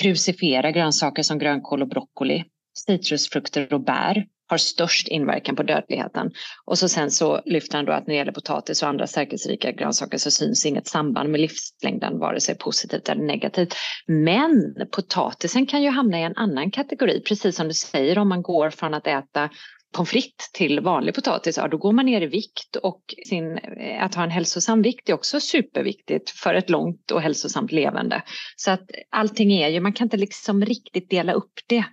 Krucifiera 0.00 0.70
grönsaker 0.70 1.22
som 1.22 1.38
grönkål 1.38 1.82
och 1.82 1.88
broccoli. 1.88 2.44
Citrusfrukter 2.78 3.72
och 3.74 3.80
bär 3.80 4.26
har 4.46 4.58
störst 4.58 5.08
inverkan 5.08 5.56
på 5.56 5.62
dödligheten. 5.62 6.30
Och 6.64 6.78
så 6.78 6.88
sen 6.88 7.10
så 7.10 7.42
lyfter 7.44 7.76
han 7.76 7.84
då 7.84 7.92
att 7.92 8.06
när 8.06 8.14
det 8.14 8.18
gäller 8.18 8.32
potatis 8.32 8.82
och 8.82 8.88
andra 8.88 9.06
stärkelserika 9.06 9.72
grönsaker 9.72 10.18
så 10.18 10.30
syns 10.30 10.66
inget 10.66 10.86
samband 10.86 11.30
med 11.30 11.40
livslängden, 11.40 12.18
vare 12.18 12.40
sig 12.40 12.58
positivt 12.58 13.08
eller 13.08 13.22
negativt. 13.22 13.74
Men 14.06 14.74
potatisen 14.92 15.66
kan 15.66 15.82
ju 15.82 15.90
hamna 15.90 16.20
i 16.20 16.22
en 16.22 16.36
annan 16.36 16.70
kategori, 16.70 17.20
precis 17.20 17.56
som 17.56 17.68
du 17.68 17.74
säger 17.74 18.18
om 18.18 18.28
man 18.28 18.42
går 18.42 18.70
från 18.70 18.94
att 18.94 19.06
äta 19.06 19.50
pommes 19.94 20.10
frites 20.10 20.52
till 20.52 20.80
vanlig 20.80 21.14
potatis, 21.14 21.56
ja, 21.56 21.68
då 21.68 21.76
går 21.76 21.92
man 21.92 22.06
ner 22.06 22.20
i 22.20 22.26
vikt 22.26 22.76
och 22.76 23.14
sin, 23.28 23.58
eh, 23.58 24.04
att 24.04 24.14
ha 24.14 24.22
en 24.24 24.30
hälsosam 24.30 24.82
vikt 24.82 25.08
är 25.08 25.12
också 25.12 25.40
superviktigt 25.40 26.30
för 26.30 26.54
ett 26.54 26.70
långt 26.70 27.10
och 27.10 27.22
hälsosamt 27.22 27.72
levande. 27.72 28.22
Så 28.56 28.70
att 28.70 28.90
allting 29.10 29.52
är 29.52 29.68
ju, 29.68 29.80
man 29.80 29.92
kan 29.92 30.06
inte 30.06 30.16
liksom 30.16 30.64
riktigt 30.64 31.10
dela 31.10 31.32
upp 31.32 31.52
det 31.66 31.84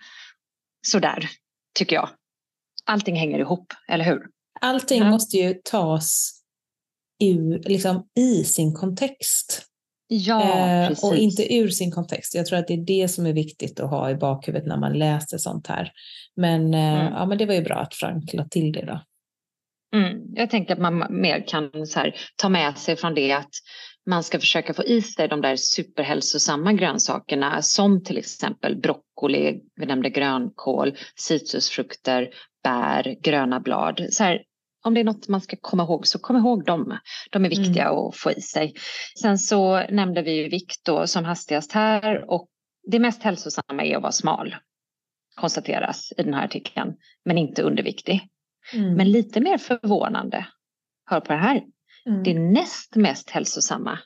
sådär, 0.82 1.30
tycker 1.76 1.96
jag 1.96 2.10
allting 2.92 3.16
hänger 3.16 3.40
ihop, 3.40 3.74
eller 3.88 4.06
hur? 4.06 4.22
Allting 4.62 5.02
ja. 5.02 5.10
måste 5.10 5.38
ju 5.38 5.54
tas 5.54 6.42
ur, 7.24 7.60
liksom, 7.60 8.08
i 8.20 8.44
sin 8.44 8.74
kontext. 8.74 9.68
Ja, 10.08 10.60
eh, 10.60 10.92
och 11.04 11.16
inte 11.16 11.56
ur 11.56 11.70
sin 11.70 11.92
kontext. 11.92 12.36
Jag 12.36 12.46
tror 12.46 12.60
att 12.60 12.68
det 12.68 12.74
är 12.74 12.86
det 12.86 13.08
som 13.08 13.26
är 13.26 13.34
viktigt 13.34 13.80
att 13.80 13.90
ha 13.90 14.10
i 14.10 14.16
bakhuvudet 14.16 14.68
när 14.68 14.78
man 14.78 14.94
läser 14.94 15.38
sånt 15.38 15.68
här. 15.68 15.92
Men, 16.36 16.74
eh, 16.74 17.02
mm. 17.02 17.14
ja, 17.14 17.26
men 17.26 17.38
det 17.38 17.46
var 17.46 17.54
ju 17.54 17.62
bra 17.62 17.76
att 17.76 17.94
Frank 17.94 18.34
la 18.34 18.46
till 18.46 18.72
det 18.72 18.86
då. 18.86 19.02
Mm. 19.96 20.22
Jag 20.36 20.50
tänker 20.50 20.74
att 20.74 20.80
man 20.80 21.06
mer 21.10 21.48
kan 21.48 21.88
så 21.88 22.00
här, 22.00 22.16
ta 22.36 22.50
med 22.50 22.78
sig 22.78 22.96
från 22.96 23.16
det 23.16 23.32
att 23.32 23.52
man 24.10 24.24
ska 24.24 24.40
försöka 24.40 24.74
få 24.74 24.84
i 24.84 25.02
sig 25.02 25.28
de 25.28 25.42
där 25.42 25.56
superhälsosamma 25.56 26.74
grönsakerna 26.74 27.62
som 27.62 28.04
till 28.04 28.18
exempel 28.18 28.76
broccoli, 28.76 29.62
vi 29.76 29.86
nämnde 29.86 30.10
grönkål, 30.10 30.98
citrusfrukter, 31.16 32.30
bär, 32.64 33.18
gröna 33.22 33.60
blad. 33.60 34.08
Så 34.10 34.24
här, 34.24 34.44
om 34.84 34.94
det 34.94 35.00
är 35.00 35.04
något 35.04 35.28
man 35.28 35.42
ska 35.42 35.58
komma 35.62 35.84
ihåg 35.84 36.08
så 36.08 36.20
kom 36.20 36.38
ihåg 36.38 36.66
dem. 36.66 36.98
De 37.32 37.46
är 37.46 37.50
viktiga 37.50 37.86
mm. 37.86 37.98
att 37.98 38.16
få 38.16 38.32
i 38.32 38.42
sig. 38.42 38.74
Sen 39.22 39.38
så 39.38 39.88
nämnde 39.90 40.22
vi 40.22 40.50
vikt 40.50 40.86
då 40.86 41.08
som 41.08 41.26
hastigast 41.26 41.72
här 41.72 42.32
och 42.32 42.48
det 42.92 43.00
mest 43.00 43.24
hälsosamma 43.24 43.84
är 43.84 43.96
att 43.96 44.02
vara 44.02 44.12
smal 44.12 44.56
konstateras 45.36 46.14
i 46.18 46.24
den 46.24 46.34
här 46.34 46.46
artikeln, 46.46 46.94
men 47.26 47.38
inte 47.38 47.64
underviktig. 47.64 48.30
Mm. 48.74 48.94
Men 48.94 49.12
lite 49.12 49.42
mer 49.42 49.58
förvånande, 49.58 50.48
hör 51.06 51.20
på 51.20 51.34
det 51.34 51.40
här, 51.40 51.64
mm. 52.06 52.24
det 52.24 52.34
näst 52.34 52.96
mest 52.96 53.30
hälsosamma, 53.30 54.00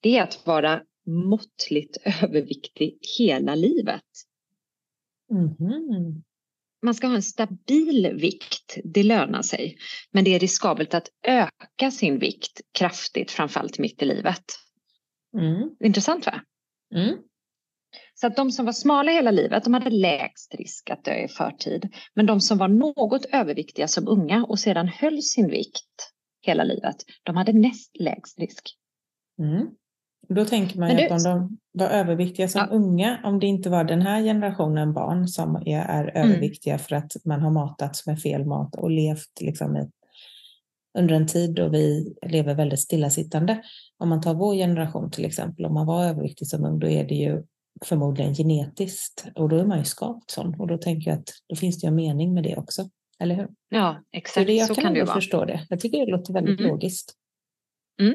det 0.00 0.18
är 0.18 0.22
att 0.22 0.46
vara 0.46 0.82
måttligt 1.06 1.96
överviktig 2.22 2.98
hela 3.18 3.54
livet. 3.54 4.04
Mm. 5.30 6.22
Man 6.82 6.94
ska 6.94 7.06
ha 7.06 7.14
en 7.14 7.22
stabil 7.22 8.12
vikt, 8.20 8.78
det 8.84 9.02
lönar 9.02 9.42
sig. 9.42 9.76
Men 10.10 10.24
det 10.24 10.34
är 10.34 10.38
riskabelt 10.38 10.94
att 10.94 11.08
öka 11.26 11.90
sin 11.90 12.18
vikt 12.18 12.60
kraftigt, 12.78 13.30
framförallt 13.30 13.78
mitt 13.78 14.02
i 14.02 14.04
livet. 14.04 14.44
Mm. 15.38 15.70
Intressant 15.84 16.26
va? 16.26 16.40
Mm. 16.94 17.18
Så 18.14 18.26
att 18.26 18.36
de 18.36 18.50
som 18.50 18.66
var 18.66 18.72
smala 18.72 19.12
hela 19.12 19.30
livet, 19.30 19.64
de 19.64 19.74
hade 19.74 19.90
lägst 19.90 20.54
risk 20.54 20.90
att 20.90 21.04
dö 21.04 21.24
i 21.24 21.28
förtid. 21.28 21.94
Men 22.14 22.26
de 22.26 22.40
som 22.40 22.58
var 22.58 22.68
något 22.68 23.24
överviktiga 23.24 23.88
som 23.88 24.08
unga 24.08 24.44
och 24.44 24.58
sedan 24.58 24.88
höll 24.88 25.22
sin 25.22 25.50
vikt 25.50 26.12
hela 26.40 26.64
livet, 26.64 26.96
de 27.22 27.36
hade 27.36 27.52
näst 27.52 28.00
lägst 28.00 28.38
risk. 28.38 28.76
Mm. 29.38 29.66
Då 30.28 30.44
tänker 30.44 30.78
man 30.78 30.98
ju 30.98 31.04
att 31.04 31.10
om 31.10 31.22
de 31.22 31.58
var 31.72 31.90
överviktiga 31.90 32.48
som 32.48 32.60
ja. 32.60 32.76
unga, 32.76 33.20
om 33.24 33.40
det 33.40 33.46
inte 33.46 33.70
var 33.70 33.84
den 33.84 34.02
här 34.02 34.22
generationen 34.22 34.92
barn 34.92 35.28
som 35.28 35.56
är, 35.56 35.78
är 35.78 36.02
mm. 36.02 36.30
överviktiga 36.30 36.78
för 36.78 36.96
att 36.96 37.16
man 37.24 37.40
har 37.40 37.50
matats 37.50 38.06
med 38.06 38.20
fel 38.20 38.44
mat 38.44 38.74
och 38.74 38.90
levt 38.90 39.40
liksom 39.40 39.76
i, 39.76 39.90
under 40.98 41.14
en 41.14 41.26
tid 41.26 41.54
då 41.54 41.68
vi 41.68 42.14
lever 42.26 42.54
väldigt 42.54 42.80
stillasittande. 42.80 43.62
Om 43.98 44.08
man 44.08 44.20
tar 44.20 44.34
vår 44.34 44.54
generation 44.54 45.10
till 45.10 45.24
exempel, 45.24 45.66
om 45.66 45.74
man 45.74 45.86
var 45.86 46.04
överviktig 46.04 46.48
som 46.48 46.64
ung, 46.64 46.78
då 46.78 46.88
är 46.88 47.04
det 47.04 47.14
ju 47.14 47.42
förmodligen 47.84 48.34
genetiskt 48.34 49.26
och 49.34 49.48
då 49.48 49.56
är 49.56 49.64
man 49.64 49.78
ju 49.78 49.84
skapt 49.84 50.30
sån 50.30 50.60
och 50.60 50.66
då 50.66 50.78
tänker 50.78 51.10
jag 51.10 51.18
att 51.18 51.30
då 51.48 51.56
finns 51.56 51.80
det 51.80 51.84
ju 51.84 51.88
en 51.88 51.94
mening 51.94 52.34
med 52.34 52.42
det 52.42 52.56
också. 52.56 52.88
Eller 53.18 53.34
hur? 53.34 53.48
Ja, 53.68 54.02
exakt. 54.12 54.34
Så, 54.34 54.46
det, 54.46 54.52
jag 54.52 54.68
så 54.68 54.74
kan, 54.74 54.84
kan 54.84 54.94
det 54.94 55.04
vara. 55.04 55.14
förstå 55.14 55.44
det. 55.44 55.66
Jag 55.68 55.80
tycker 55.80 56.06
det 56.06 56.12
låter 56.12 56.32
väldigt 56.32 56.60
mm. 56.60 56.70
logiskt. 56.70 57.14
Mm. 58.00 58.14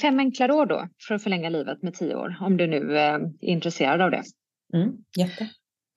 Fem 0.00 0.20
enkla 0.20 0.48
råd 0.48 0.68
då 0.68 0.88
för 1.08 1.14
att 1.14 1.22
förlänga 1.22 1.48
livet 1.48 1.82
med 1.82 1.94
tio 1.94 2.14
år, 2.14 2.36
om 2.40 2.56
du 2.56 2.66
nu 2.66 2.98
är 2.98 3.20
intresserad 3.40 4.00
av 4.00 4.10
det. 4.10 4.22
Mm, 4.74 4.92
jätte. 5.18 5.48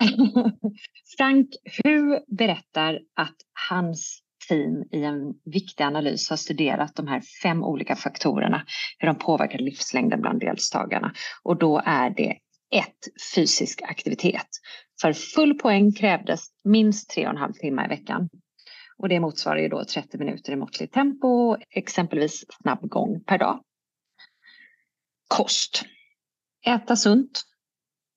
Frank 1.17 1.47
Hu 1.83 2.19
berättar 2.37 2.99
att 3.15 3.35
hans 3.69 4.23
team 4.49 4.83
i 4.91 5.03
en 5.03 5.33
viktig 5.45 5.83
analys 5.83 6.29
har 6.29 6.37
studerat 6.37 6.95
de 6.95 7.07
här 7.07 7.21
fem 7.43 7.63
olika 7.63 7.95
faktorerna, 7.95 8.65
hur 8.97 9.07
de 9.07 9.15
påverkar 9.15 9.59
livslängden 9.59 10.21
bland 10.21 10.39
deltagarna. 10.39 11.13
Och 11.43 11.59
då 11.59 11.81
är 11.85 12.09
det 12.09 12.37
ett 12.75 13.33
fysisk 13.35 13.81
aktivitet. 13.81 14.47
För 15.01 15.13
full 15.13 15.59
poäng 15.59 15.91
krävdes 15.91 16.45
minst 16.63 17.09
tre 17.09 17.25
och 17.25 17.31
en 17.31 17.37
halv 17.37 17.53
timme 17.53 17.85
i 17.85 17.87
veckan. 17.87 18.29
Och 18.99 19.09
det 19.09 19.19
motsvarar 19.19 19.59
ju 19.59 19.67
då 19.67 19.85
30 19.85 20.17
minuter 20.17 20.51
i 20.51 20.55
måttligt 20.55 20.93
tempo, 20.93 21.57
exempelvis 21.69 22.45
snabb 22.61 22.89
gång 22.89 23.23
per 23.23 23.37
dag. 23.37 23.63
Kost. 25.27 25.83
Äta 26.65 26.95
sunt. 26.95 27.41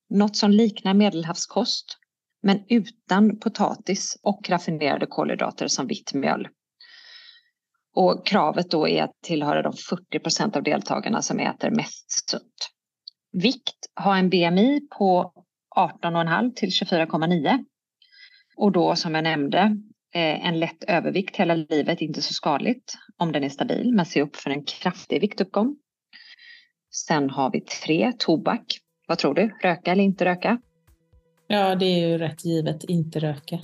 Något 0.09 0.35
som 0.35 0.51
liknar 0.51 0.93
medelhavskost, 0.93 1.97
men 2.41 2.65
utan 2.69 3.39
potatis 3.39 4.19
och 4.23 4.49
raffinerade 4.49 5.05
kolhydrater 5.05 5.67
som 5.67 5.87
vitt 5.87 6.13
mjöl. 6.13 6.47
Och 7.95 8.27
kravet 8.27 8.71
då 8.71 8.87
är 8.87 9.03
att 9.03 9.21
tillhöra 9.21 9.61
de 9.61 9.73
40 9.73 10.19
procent 10.19 10.55
av 10.55 10.63
deltagarna 10.63 11.21
som 11.21 11.39
äter 11.39 11.71
mest 11.71 12.29
sunt. 12.29 12.69
Vikt, 13.31 13.77
ha 13.95 14.17
en 14.17 14.29
BMI 14.29 14.87
på 14.97 15.33
18,5 15.75 16.53
till 16.53 16.69
24,9. 16.69 17.65
Och 18.55 18.71
då 18.71 18.95
som 18.95 19.15
jag 19.15 19.23
nämnde, 19.23 19.77
en 20.13 20.59
lätt 20.59 20.83
övervikt 20.83 21.35
hela 21.35 21.55
livet, 21.55 22.01
inte 22.01 22.21
så 22.21 22.33
skadligt 22.33 22.93
om 23.17 23.31
den 23.31 23.43
är 23.43 23.49
stabil, 23.49 23.93
men 23.93 24.05
se 24.05 24.21
upp 24.21 24.35
för 24.35 24.49
en 24.49 24.63
kraftig 24.63 25.21
viktuppgång. 25.21 25.75
Sen 26.91 27.29
har 27.29 27.51
vi 27.51 27.61
tre, 27.61 28.13
tobak. 28.17 28.65
Vad 29.07 29.17
tror 29.17 29.33
du? 29.33 29.51
Röka 29.61 29.91
eller 29.91 30.03
inte 30.03 30.25
röka? 30.25 30.61
Ja, 31.47 31.75
det 31.75 31.85
är 31.85 32.07
ju 32.07 32.17
rätt 32.17 32.45
givet, 32.45 32.83
inte 32.83 33.19
röka. 33.19 33.59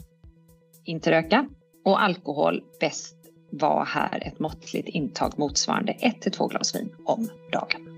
Inte 0.86 1.12
röka. 1.12 1.50
Och 1.86 2.02
alkohol, 2.02 2.64
bäst 2.80 3.16
var 3.52 3.86
här 3.86 4.28
ett 4.28 4.40
måttligt 4.40 4.88
intag 4.88 5.40
motsvarande 5.40 5.92
1 5.92 6.22
till 6.22 6.32
2 6.32 6.48
glas 6.48 6.76
vin 6.76 6.96
om 7.06 7.30
dagen. 7.52 7.98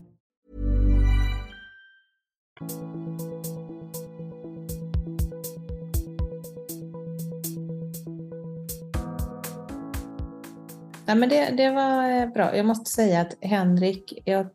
Ja, 11.11 11.15
men 11.15 11.29
det, 11.29 11.53
det 11.57 11.69
var 11.69 12.09
eh, 12.09 12.29
bra. 12.29 12.57
Jag 12.57 12.65
måste 12.65 12.91
säga 12.91 13.21
att 13.21 13.37
Henrik, 13.41 14.21
jag, 14.25 14.49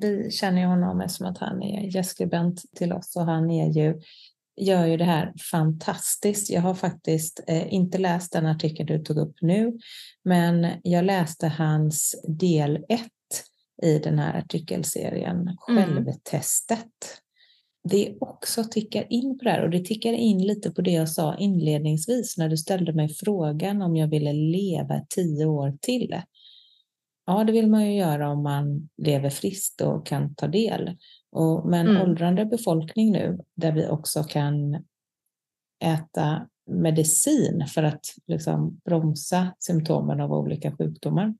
vi 0.00 0.30
känner 0.30 0.60
ju 0.60 0.66
honom 0.66 1.00
eftersom 1.00 1.26
att 1.26 1.38
han 1.38 1.62
är 1.62 1.96
gästskribent 1.96 2.62
till 2.76 2.92
oss 2.92 3.16
och 3.16 3.24
han 3.24 3.50
är 3.50 3.70
ju, 3.70 4.00
gör 4.56 4.86
ju 4.86 4.96
det 4.96 5.04
här 5.04 5.32
fantastiskt. 5.50 6.50
Jag 6.50 6.60
har 6.60 6.74
faktiskt 6.74 7.40
eh, 7.46 7.74
inte 7.74 7.98
läst 7.98 8.32
den 8.32 8.46
artikel 8.46 8.86
du 8.86 8.98
tog 8.98 9.18
upp 9.18 9.36
nu, 9.40 9.78
men 10.22 10.66
jag 10.82 11.04
läste 11.04 11.48
hans 11.48 12.14
del 12.28 12.84
1 12.88 13.00
i 13.82 13.98
den 13.98 14.18
här 14.18 14.38
artikelserien, 14.38 15.36
mm. 15.68 15.94
Självtestet 15.94 17.23
det 17.88 18.16
också 18.20 18.64
tickar 18.64 19.06
in 19.10 19.38
på 19.38 19.44
det 19.44 19.50
här 19.50 19.62
och 19.62 19.70
det 19.70 19.84
tickar 19.84 20.12
in 20.12 20.46
lite 20.46 20.70
på 20.70 20.82
det 20.82 20.90
jag 20.90 21.08
sa 21.08 21.36
inledningsvis 21.36 22.38
när 22.38 22.48
du 22.48 22.56
ställde 22.56 22.92
mig 22.92 23.08
frågan 23.08 23.82
om 23.82 23.96
jag 23.96 24.08
ville 24.08 24.32
leva 24.32 25.00
tio 25.08 25.46
år 25.46 25.78
till. 25.80 26.22
Ja, 27.26 27.44
det 27.44 27.52
vill 27.52 27.70
man 27.70 27.86
ju 27.86 27.98
göra 27.98 28.30
om 28.30 28.42
man 28.42 28.88
lever 28.96 29.30
friskt 29.30 29.80
och 29.80 30.06
kan 30.06 30.34
ta 30.34 30.46
del. 30.46 30.96
Och 31.32 31.68
med 31.68 31.80
en 31.80 31.88
mm. 31.88 32.02
åldrande 32.02 32.44
befolkning 32.44 33.12
nu, 33.12 33.38
där 33.56 33.72
vi 33.72 33.86
också 33.88 34.24
kan 34.24 34.84
äta 35.84 36.48
medicin 36.70 37.66
för 37.66 37.82
att 37.82 38.06
liksom 38.26 38.80
bromsa 38.84 39.54
symptomen 39.58 40.20
av 40.20 40.32
olika 40.32 40.76
sjukdomar, 40.76 41.34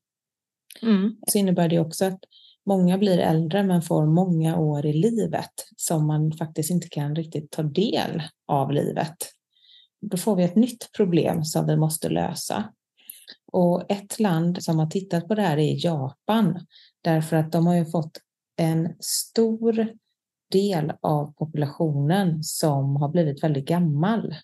mm. 0.83 1.17
så 1.27 1.39
innebär 1.39 1.69
det 1.69 1.79
också 1.79 2.05
att 2.05 2.21
många 2.67 2.99
blir 2.99 3.19
äldre 3.19 3.63
men 3.63 3.83
får 3.83 4.07
många 4.07 4.59
år 4.59 4.87
i 4.87 4.93
livet 4.93 5.53
som 5.77 6.07
man 6.07 6.33
faktiskt 6.33 6.71
inte 6.71 6.89
kan 6.89 7.17
riktigt 7.17 7.51
ta 7.51 7.63
del 7.63 8.23
av 8.47 8.73
livet. 8.73 9.17
Då 10.01 10.17
får 10.17 10.37
vi 10.37 10.45
ett 10.45 10.57
nytt 10.57 10.93
problem 10.97 11.45
som 11.45 11.67
vi 11.67 11.77
måste 11.77 12.09
lösa. 12.09 12.73
Och 13.53 13.91
ett 13.91 14.21
land 14.21 14.63
som 14.63 14.79
har 14.79 14.87
tittat 14.87 15.29
på 15.29 15.35
det 15.35 15.43
här 15.43 15.59
är 15.59 15.87
Japan, 15.87 16.67
därför 17.03 17.37
att 17.37 17.53
de 17.53 17.67
har 17.67 17.75
ju 17.75 17.85
fått 17.85 18.19
en 18.57 18.95
stor 19.01 19.89
del 20.51 20.93
av 21.01 21.33
populationen 21.33 22.43
som 22.43 22.97
har 22.97 23.09
blivit 23.09 23.45
väldigt 23.45 23.69
gammal. 23.69 24.35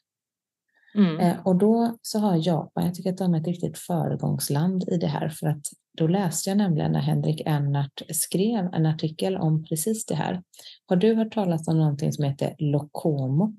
Mm. 0.95 1.21
Eh, 1.21 1.47
och 1.47 1.57
då 1.57 1.97
så 2.03 2.19
har 2.19 2.47
Japan, 2.47 2.85
jag 2.85 2.95
tycker 2.95 3.11
att 3.11 3.19
de 3.19 3.35
är 3.35 3.41
ett 3.41 3.47
riktigt 3.47 3.79
föregångsland 3.79 4.89
i 4.89 4.97
det 4.97 5.07
här, 5.07 5.29
för 5.29 5.47
att 5.47 5.63
då 5.99 6.07
läste 6.07 6.51
jag 6.51 6.57
nämligen 6.57 6.93
när 6.93 7.01
Henrik 7.01 7.43
Ennart 7.47 8.03
skrev 8.09 8.75
en 8.75 8.87
artikel 8.87 9.37
om 9.37 9.65
precis 9.65 10.07
det 10.07 10.15
här. 10.15 10.43
Har 10.87 10.97
du 10.97 11.15
hört 11.15 11.35
talas 11.35 11.69
om 11.69 11.79
någonting 11.79 12.13
som 12.13 12.25
heter 12.25 12.55
Lokomo? 12.59 13.57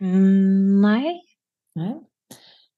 Mm, 0.00 0.82
nej. 0.82 1.22
nej. 1.74 2.00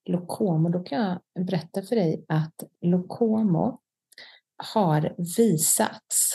Lokomo, 0.09 0.69
då 0.69 0.83
kan 0.83 1.03
jag 1.03 1.47
berätta 1.47 1.83
för 1.83 1.97
dig 1.97 2.25
att 2.29 2.55
Lokomo 2.81 3.81
har 4.73 5.15
visats 5.37 6.33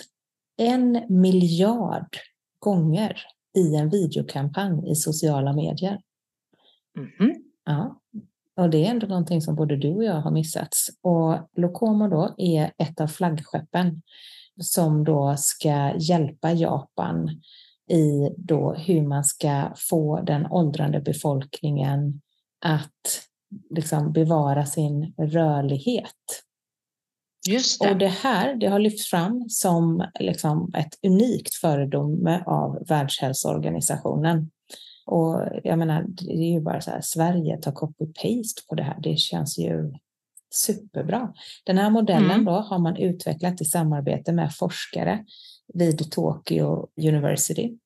en 0.57 1.05
miljard 1.10 2.17
gånger 2.60 3.17
i 3.57 3.75
en 3.75 3.89
videokampanj 3.89 4.91
i 4.91 4.95
sociala 4.95 5.53
medier. 5.53 6.00
Mm. 6.98 7.36
Ja, 7.65 8.01
och 8.57 8.69
det 8.69 8.86
är 8.86 8.89
ändå 8.89 9.07
någonting 9.07 9.41
som 9.41 9.55
både 9.55 9.75
du 9.75 9.95
och 9.95 10.03
jag 10.03 10.21
har 10.21 10.31
missats. 10.31 10.89
Och 11.01 11.50
Lokomo 11.55 12.07
då 12.07 12.36
är 12.38 12.71
ett 12.77 13.01
av 13.01 13.07
flaggskeppen 13.07 14.01
som 14.62 15.03
då 15.03 15.36
ska 15.38 15.93
hjälpa 15.98 16.51
Japan 16.51 17.29
i 17.89 18.36
då 18.38 18.74
hur 18.74 19.01
man 19.01 19.24
ska 19.24 19.74
få 19.89 20.21
den 20.21 20.45
åldrande 20.51 21.01
befolkningen 21.01 22.21
att 22.65 23.27
liksom 23.75 24.13
bevara 24.13 24.65
sin 24.65 25.13
rörlighet. 25.17 26.43
Just 27.50 27.81
det. 27.81 27.91
Och 27.91 27.98
det 27.98 28.07
här 28.07 28.55
det 28.55 28.67
har 28.67 28.79
lyfts 28.79 29.10
fram 29.10 29.50
som 29.50 30.05
liksom 30.19 30.74
ett 30.77 31.00
unikt 31.07 31.53
föredöme 31.53 32.43
av 32.45 32.86
Världshälsoorganisationen. 32.88 34.51
Och 35.12 35.46
jag 35.63 35.80
menar, 35.80 36.06
det 36.08 36.32
är 36.32 36.51
ju 36.53 36.62
bara 36.62 36.82
så 36.82 36.91
här, 36.91 37.01
Sverige 37.01 37.58
tar 37.58 37.72
copy-paste 37.72 38.68
på 38.70 38.75
det 38.75 38.84
här. 38.84 39.00
Det 39.03 39.18
känns 39.18 39.58
ju 39.58 39.94
superbra. 40.53 41.34
Den 41.63 41.77
här 41.77 41.89
modellen 41.89 42.32
mm. 42.32 42.46
då 42.46 42.51
har 42.51 42.80
man 42.80 42.98
utvecklat 42.98 43.62
i 43.62 43.65
samarbete 43.65 44.32
med 44.34 44.56
forskare 44.56 45.25
vid 45.74 46.12
Tokyo 46.12 46.88
University. 46.98 47.77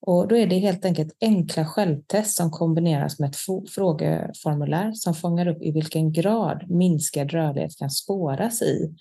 Och 0.00 0.28
då 0.28 0.36
är 0.36 0.46
det 0.46 0.58
helt 0.58 0.84
enkelt 0.84 1.16
enkla 1.20 1.64
självtest 1.64 2.36
som 2.36 2.50
kombineras 2.50 3.18
med 3.18 3.30
ett 3.30 3.36
frågeformulär 3.70 4.92
som 4.92 5.14
fångar 5.14 5.46
upp 5.46 5.62
i 5.62 5.70
vilken 5.72 6.12
grad 6.12 6.70
minskad 6.70 7.30
rörlighet 7.30 7.78
kan 7.78 7.90
spåras 7.90 8.62
i 8.62 8.94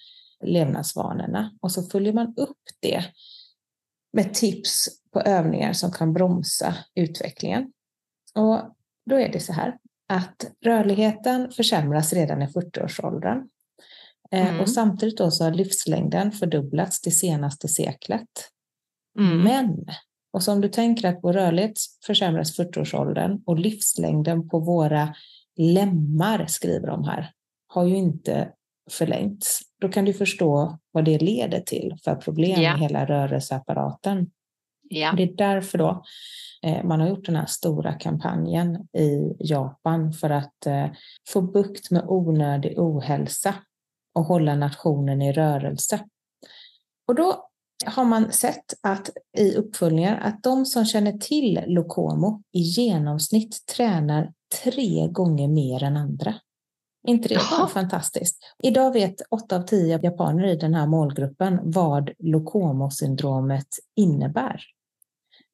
levnadsvanorna. 0.44 1.52
Och 1.62 1.72
så 1.72 1.84
följer 1.84 2.14
man 2.14 2.34
upp 2.38 2.62
det 2.80 3.04
med 4.14 4.34
tips 4.34 4.90
på 5.14 5.22
övningar 5.22 5.74
som 5.74 5.92
kan 5.92 6.14
bromsa 6.14 6.76
utvecklingen. 6.96 7.72
Och 8.36 8.76
då 9.10 9.16
är 9.16 9.30
det 9.30 9.40
så 9.40 9.54
här 9.54 9.78
att 10.08 10.52
rörligheten 10.66 11.52
försämras 11.52 12.14
redan 12.14 12.42
i 12.42 12.46
40-årsåldern. 12.46 13.50
Eh, 14.32 14.48
mm. 14.48 14.62
Och 14.62 14.70
samtidigt 14.70 15.18
då 15.18 15.32
så 15.32 15.44
har 15.44 15.52
livslängden 15.52 16.32
fördubblats 16.32 17.02
det 17.02 17.12
senaste 17.12 17.68
seklet. 17.68 18.30
Mm. 19.20 19.44
Men 19.44 19.86
och 20.34 20.44
så 20.44 20.52
om 20.52 20.62
du 20.62 20.70
tänker 20.70 21.08
att 21.08 21.20
vår 21.22 21.34
rörlighet 21.34 21.74
försämras 22.06 22.60
40-årsåldern 22.60 23.42
och 23.46 23.60
livslängden 23.60 24.50
på 24.50 24.60
våra 24.60 25.16
lemmar, 25.58 26.46
skriver 26.46 26.88
de 26.88 27.04
här, 27.04 27.32
har 27.68 27.86
ju 27.86 27.96
inte 27.96 28.52
förlängts. 28.92 29.60
Då 29.82 29.90
kan 29.90 30.06
du 30.06 30.14
förstå 30.14 30.78
vad 30.92 31.06
det 31.06 31.18
leder 31.18 31.60
till 31.60 31.96
för 32.04 32.16
problem 32.16 32.60
yeah. 32.60 32.80
med 32.80 32.90
hela 32.90 33.06
rörelseapparaten. 33.06 34.32
Yeah. 34.94 35.16
Det 35.16 35.24
är 35.24 35.36
därför 35.36 35.78
då 35.78 36.04
eh, 36.64 36.84
man 36.84 37.00
har 37.00 37.08
gjort 37.08 37.26
den 37.26 37.36
här 37.36 37.46
stora 37.46 37.94
kampanjen 37.94 38.76
i 38.98 39.36
Japan 39.40 40.14
för 40.14 40.30
att 40.30 40.66
eh, 40.66 40.88
få 41.30 41.42
bukt 41.42 41.92
med 41.92 42.04
onödig 42.08 42.80
ohälsa 42.80 43.56
och 44.16 44.24
hålla 44.24 44.56
nationen 44.56 45.22
i 45.22 45.32
rörelse. 45.32 46.06
Och 47.08 47.16
då 47.16 47.48
har 47.86 48.06
man 48.06 48.32
sett 48.32 48.74
att 48.82 49.10
i 49.38 49.56
uppföljningar 49.56 50.20
att 50.20 50.44
de 50.44 50.66
som 50.66 50.86
känner 50.86 51.12
till 51.12 51.64
Lokomo 51.68 52.44
i 52.52 52.60
genomsnitt 52.60 53.66
tränar 53.66 54.34
tre 54.64 55.08
gånger 55.08 55.48
mer 55.48 55.84
än 55.84 55.98
andra. 55.98 56.36
Inte 57.08 57.28
det 57.28 57.40
bara 57.52 57.68
fantastiskt? 57.68 58.38
Idag 58.64 58.94
vet 58.94 59.22
åtta 59.30 59.56
av 59.56 59.62
tio 59.62 60.00
japaner 60.04 60.48
i 60.48 60.56
den 60.56 60.74
här 60.74 60.88
målgruppen 60.88 61.60
vad 61.64 62.12
Lokomo-syndromet 62.20 63.68
innebär. 63.96 64.64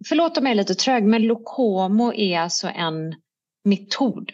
Förlåt 0.08 0.38
om 0.38 0.46
jag 0.46 0.52
är 0.52 0.56
lite 0.56 0.76
trög, 0.76 1.04
men 1.04 1.22
Lokomo 1.22 2.14
är 2.14 2.40
alltså 2.40 2.68
en 2.68 3.16
metod? 3.64 4.32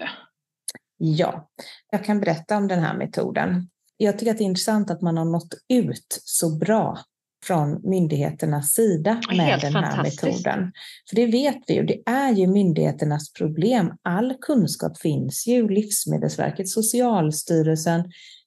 Ja, 0.97 1.49
jag 1.91 2.05
kan 2.05 2.19
berätta 2.19 2.57
om 2.57 2.67
den 2.67 2.79
här 2.79 2.97
metoden. 2.97 3.69
Jag 3.97 4.19
tycker 4.19 4.31
att 4.31 4.37
det 4.37 4.43
är 4.43 4.45
intressant 4.45 4.91
att 4.91 5.01
man 5.01 5.17
har 5.17 5.25
nått 5.25 5.53
ut 5.69 6.21
så 6.23 6.57
bra 6.57 6.99
från 7.43 7.89
myndigheternas 7.89 8.69
sida 8.69 9.21
med 9.29 9.45
Helt 9.45 9.61
den 9.61 9.73
här 9.73 10.03
metoden. 10.03 10.71
För 11.09 11.15
det 11.15 11.25
vet 11.25 11.57
vi 11.67 11.73
ju, 11.73 11.83
det 11.83 12.01
är 12.05 12.33
ju 12.33 12.47
myndigheternas 12.47 13.33
problem. 13.33 13.91
All 14.03 14.33
kunskap 14.41 14.97
finns 14.97 15.47
ju, 15.47 15.69
Livsmedelsverket, 15.69 16.69
Socialstyrelsen, 16.69 18.03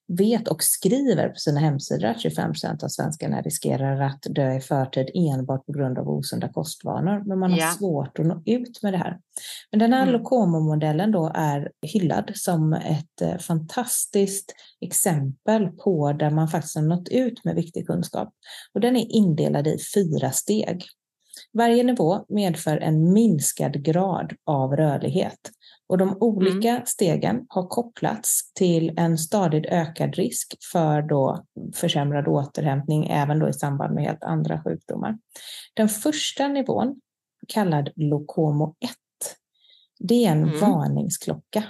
vet 0.07 0.47
och 0.47 0.63
skriver 0.63 1.29
på 1.29 1.35
sina 1.35 1.59
hemsidor 1.59 2.07
att 2.07 2.21
25 2.21 2.51
procent 2.51 2.83
av 2.83 2.87
svenskarna 2.87 3.41
riskerar 3.41 4.01
att 4.01 4.21
dö 4.29 4.53
i 4.53 4.59
förtid 4.59 5.09
enbart 5.13 5.65
på 5.65 5.71
grund 5.71 5.99
av 5.99 6.09
osunda 6.09 6.49
kostvanor. 6.49 7.23
Men 7.25 7.39
man 7.39 7.51
har 7.51 7.59
ja. 7.59 7.71
svårt 7.79 8.19
att 8.19 8.25
nå 8.25 8.41
ut 8.45 8.83
med 8.83 8.93
det 8.93 8.97
här. 8.97 9.19
Men 9.71 9.79
den 9.79 9.93
här 9.93 10.07
mm. 10.07 10.13
Lokomo-modellen 10.13 11.11
då 11.11 11.31
är 11.35 11.71
hyllad 11.81 12.31
som 12.35 12.73
ett 12.73 13.21
eh, 13.21 13.37
fantastiskt 13.37 14.53
exempel 14.81 15.67
på 15.67 16.13
där 16.13 16.29
man 16.29 16.47
faktiskt 16.47 16.75
har 16.75 16.83
nått 16.83 17.09
ut 17.09 17.43
med 17.43 17.55
viktig 17.55 17.87
kunskap. 17.87 18.33
Och 18.73 18.81
den 18.81 18.95
är 18.95 19.15
indelad 19.15 19.67
i 19.67 19.77
fyra 19.95 20.31
steg. 20.31 20.85
Varje 21.53 21.83
nivå 21.83 22.25
medför 22.29 22.77
en 22.77 23.13
minskad 23.13 23.83
grad 23.83 24.33
av 24.45 24.75
rörlighet. 24.75 25.39
Och 25.87 25.97
de 25.97 26.17
olika 26.19 26.69
mm. 26.69 26.85
stegen 26.85 27.45
har 27.49 27.67
kopplats 27.67 28.53
till 28.53 28.93
en 28.97 29.17
stadigt 29.17 29.65
ökad 29.65 30.15
risk 30.15 30.55
för 30.71 31.01
då 31.01 31.45
försämrad 31.75 32.27
återhämtning, 32.27 33.07
även 33.09 33.39
då 33.39 33.49
i 33.49 33.53
samband 33.53 33.95
med 33.95 34.03
helt 34.03 34.23
andra 34.23 34.63
sjukdomar. 34.63 35.17
Den 35.73 35.89
första 35.89 36.47
nivån, 36.47 37.01
kallad 37.47 37.89
Lokomo 37.95 38.75
1, 38.79 38.91
det 39.99 40.25
är 40.25 40.31
en 40.31 40.43
mm. 40.43 40.59
varningsklocka. 40.59 41.63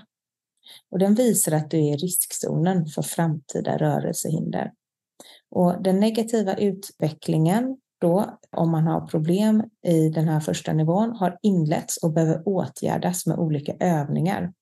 Och 0.92 1.00
den 1.00 1.16
visar 1.16 1.52
att 1.52 1.72
du 1.72 1.78
är 1.78 1.94
i 1.94 1.98
riskzonen 1.98 2.86
för 2.86 3.02
framtida 3.02 3.78
rörelsehinder. 3.78 4.72
Och 5.50 5.84
den 5.84 6.00
negativa 6.00 6.56
utvecklingen 6.56 7.78
då, 8.00 8.40
om 8.52 8.72
man 8.72 8.88
har 8.88 9.08
problem 9.08 9.64
i 9.88 10.10
den 10.10 10.28
här 10.28 10.40
första 10.40 10.74
nivån, 10.74 11.12
har 11.12 11.38
inletts 11.42 11.98
och 11.98 12.14
behöver 12.14 12.48
åtgärdas 12.48 13.26
med 13.26 13.40
olika 13.40 13.74
övningar. 13.80 14.54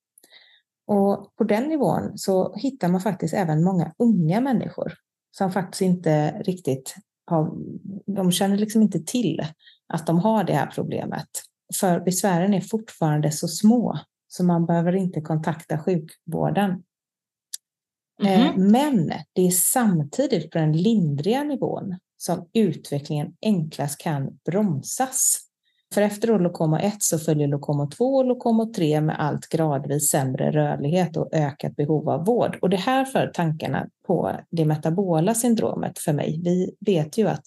Och 0.88 1.36
på 1.36 1.44
den 1.44 1.64
nivån 1.64 2.18
så 2.18 2.56
hittar 2.56 2.88
man 2.88 3.02
faktiskt 3.02 3.34
även 3.34 3.64
många 3.64 3.94
unga 3.98 4.42
människor 4.42 4.94
som 5.38 5.52
faktiskt 5.52 5.82
inte 5.82 6.32
riktigt 6.32 6.96
har, 7.26 7.52
de 8.16 8.32
känner 8.32 8.58
liksom 8.58 8.82
inte 8.82 9.00
till 9.00 9.42
att 9.94 10.08
de 10.08 10.20
har 10.20 10.44
det 10.44 10.54
här 10.54 10.72
problemet. 10.76 11.30
För 11.80 12.00
besvären 12.00 12.54
är 12.54 12.62
fortfarande 12.62 13.32
så 13.32 13.48
små 13.48 14.00
så 14.28 14.44
man 14.44 14.66
behöver 14.66 14.96
inte 14.96 15.22
kontakta 15.22 15.80
sjukvården. 15.80 16.84
Mm 18.24 18.42
-hmm. 18.42 18.58
Men 18.58 19.12
det 19.34 19.42
är 19.48 19.52
samtidigt 19.52 20.52
på 20.52 20.58
den 20.58 20.72
lindriga 20.72 21.44
nivån 21.44 21.96
som 22.18 22.50
utvecklingen 22.54 23.34
enklast 23.42 23.98
kan 23.98 24.38
bromsas. 24.46 25.42
För 25.94 26.02
efter 26.02 26.28
då 26.28 26.38
Lokomo 26.38 26.78
1 26.78 27.04
så 27.04 27.20
följer 27.20 27.48
Lokomo 27.48 27.90
2 27.90 28.06
och 28.06 28.26
Lokomo 28.26 28.74
3 28.74 29.02
med 29.02 29.20
allt 29.20 29.50
gradvis 29.50 30.10
sämre 30.10 30.52
rörlighet 30.52 31.18
och 31.18 31.34
ökat 31.34 31.76
behov 31.76 32.10
av 32.10 32.26
vård. 32.26 32.58
Och 32.62 32.70
det 32.70 32.78
här 32.78 33.06
för 33.06 33.28
tankarna 33.28 33.88
på 34.08 34.32
det 34.52 34.66
metabola 34.66 35.34
syndromet 35.34 36.00
för 36.00 36.14
mig. 36.14 36.42
Vi 36.44 36.76
vet 36.80 37.18
ju 37.18 37.28
att 37.28 37.44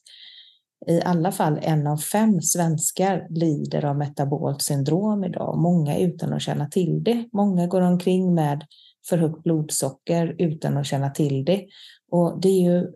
i 0.87 1.01
alla 1.05 1.33
fall 1.33 1.59
en 1.63 1.87
av 1.87 1.97
fem 1.97 2.43
svenskar 2.43 3.27
lider 3.31 3.85
av 3.85 3.97
metabolt 3.97 4.63
syndrom 4.63 5.25
idag, 5.25 5.59
många 5.59 5.99
utan 5.99 6.33
att 6.33 6.43
känna 6.43 6.67
till 6.67 7.05
det. 7.05 7.29
Många 7.33 7.67
går 7.67 7.81
omkring 7.81 8.35
med 8.35 8.65
för 9.09 9.19
högt 9.19 9.43
blodsocker 9.43 10.37
utan 10.39 10.77
att 10.77 10.87
känna 10.87 11.11
till 11.11 11.45
det. 11.45 11.67
Och 12.11 12.41
det 12.41 12.49
är 12.49 12.63
ju 12.63 12.87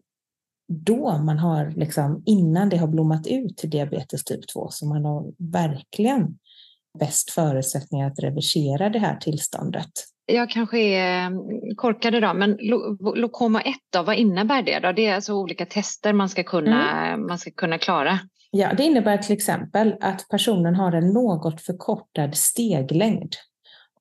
då 0.72 1.18
man 1.18 1.38
har, 1.38 1.72
liksom, 1.76 2.22
innan 2.26 2.68
det 2.68 2.76
har 2.76 2.86
blommat 2.86 3.26
ut 3.26 3.56
till 3.56 3.70
diabetes 3.70 4.24
typ 4.24 4.48
2, 4.48 4.68
som 4.70 4.88
man 4.88 5.04
har 5.04 5.32
verkligen 5.38 6.38
bäst 6.98 7.30
förutsättningar 7.30 8.06
att 8.06 8.18
reversera 8.18 8.88
det 8.88 8.98
här 8.98 9.16
tillståndet. 9.16 9.90
Jag 10.26 10.50
kanske 10.50 10.78
är 10.78 11.26
mm, 11.26 11.40
korkad 11.76 12.14
idag, 12.14 12.36
men 12.36 12.58
Lokoma 13.14 13.60
1 13.60 13.74
då, 13.92 14.02
vad 14.02 14.16
innebär 14.16 14.62
det? 14.62 14.78
Då? 14.78 14.92
Det 14.92 15.06
är 15.06 15.14
alltså 15.14 15.34
olika 15.34 15.66
tester 15.66 16.12
man 16.12 16.28
ska, 16.28 16.42
kunna, 16.42 17.06
mm. 17.06 17.26
man 17.26 17.38
ska 17.38 17.50
kunna 17.50 17.78
klara? 17.78 18.18
Ja, 18.50 18.74
det 18.76 18.82
innebär 18.82 19.18
till 19.18 19.32
exempel 19.32 19.96
att 20.00 20.28
personen 20.28 20.74
har 20.74 20.92
en 20.92 21.08
något 21.08 21.60
förkortad 21.60 22.36
steglängd 22.36 23.34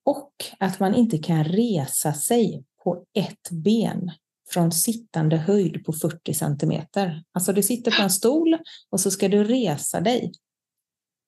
och 0.05 0.31
att 0.59 0.79
man 0.79 0.95
inte 0.95 1.17
kan 1.17 1.43
resa 1.43 2.13
sig 2.13 2.63
på 2.83 3.03
ett 3.13 3.51
ben 3.51 4.11
från 4.53 4.71
sittande 4.71 5.37
höjd 5.37 5.85
på 5.85 5.93
40 5.93 6.33
centimeter. 6.33 7.23
Alltså 7.33 7.53
du 7.53 7.63
sitter 7.63 7.91
på 7.91 8.01
en 8.03 8.09
stol 8.09 8.57
och 8.89 8.99
så 8.99 9.11
ska 9.11 9.27
du 9.27 9.43
resa 9.43 10.01
dig 10.01 10.31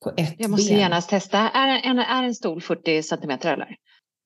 på 0.03 0.09
ett 0.09 0.15
ben. 0.15 0.35
Jag 0.37 0.49
måste 0.49 0.73
ben. 0.73 0.79
genast 0.79 1.09
testa. 1.09 1.37
Är 1.37 1.81
en, 1.83 1.99
är 1.99 2.23
en 2.23 2.35
stol 2.35 2.61
40 2.61 3.03
centimeter 3.03 3.53
eller? 3.53 3.75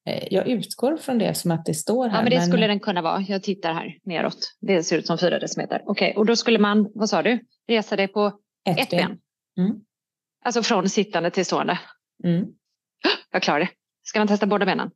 Eh, 0.07 0.27
jag 0.31 0.47
utgår 0.47 0.97
från 0.97 1.17
det 1.17 1.33
som 1.33 1.51
att 1.51 1.65
det 1.65 1.73
står 1.73 2.09
här. 2.09 2.17
Ja, 2.17 2.23
men 2.23 2.31
det 2.31 2.37
men... 2.37 2.47
skulle 2.47 2.67
den 2.67 2.79
kunna 2.79 3.01
vara. 3.01 3.21
Jag 3.21 3.43
tittar 3.43 3.73
här 3.73 3.97
neråt. 4.03 4.55
Det 4.61 4.83
ser 4.83 4.97
ut 4.97 5.07
som 5.07 5.17
4 5.17 5.39
decimeter. 5.39 5.81
Okej, 5.85 6.09
okay. 6.09 6.19
och 6.19 6.25
då 6.25 6.35
skulle 6.35 6.59
man, 6.59 6.91
vad 6.95 7.09
sa 7.09 7.23
du, 7.23 7.39
resa 7.67 7.95
dig 7.95 8.07
på 8.07 8.25
ett, 8.69 8.79
ett 8.79 8.89
ben? 8.89 9.19
ben. 9.55 9.65
Mm. 9.65 9.81
Alltså 10.45 10.63
från 10.63 10.89
sittande 10.89 11.31
till 11.31 11.45
stående? 11.45 11.79
Mm. 12.23 12.45
Jag 13.31 13.41
klarar 13.41 13.59
det. 13.59 13.69
Ska 14.03 14.19
man 14.19 14.27
testa 14.27 14.45
båda 14.45 14.65
benen? 14.65 14.91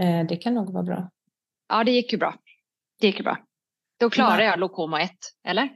Eh, 0.00 0.26
det 0.26 0.36
kan 0.36 0.54
nog 0.54 0.72
vara 0.72 0.82
bra. 0.82 1.10
Ja, 1.68 1.84
det 1.84 1.90
gick 1.90 2.12
ju 2.12 2.18
bra. 2.18 2.34
Det 3.00 3.06
gick 3.06 3.18
ju 3.18 3.22
bra. 3.24 3.38
Då 4.00 4.10
klarar 4.10 4.42
jag 4.42 4.58
Lokoma 4.58 5.02
1, 5.02 5.10
eller? 5.48 5.70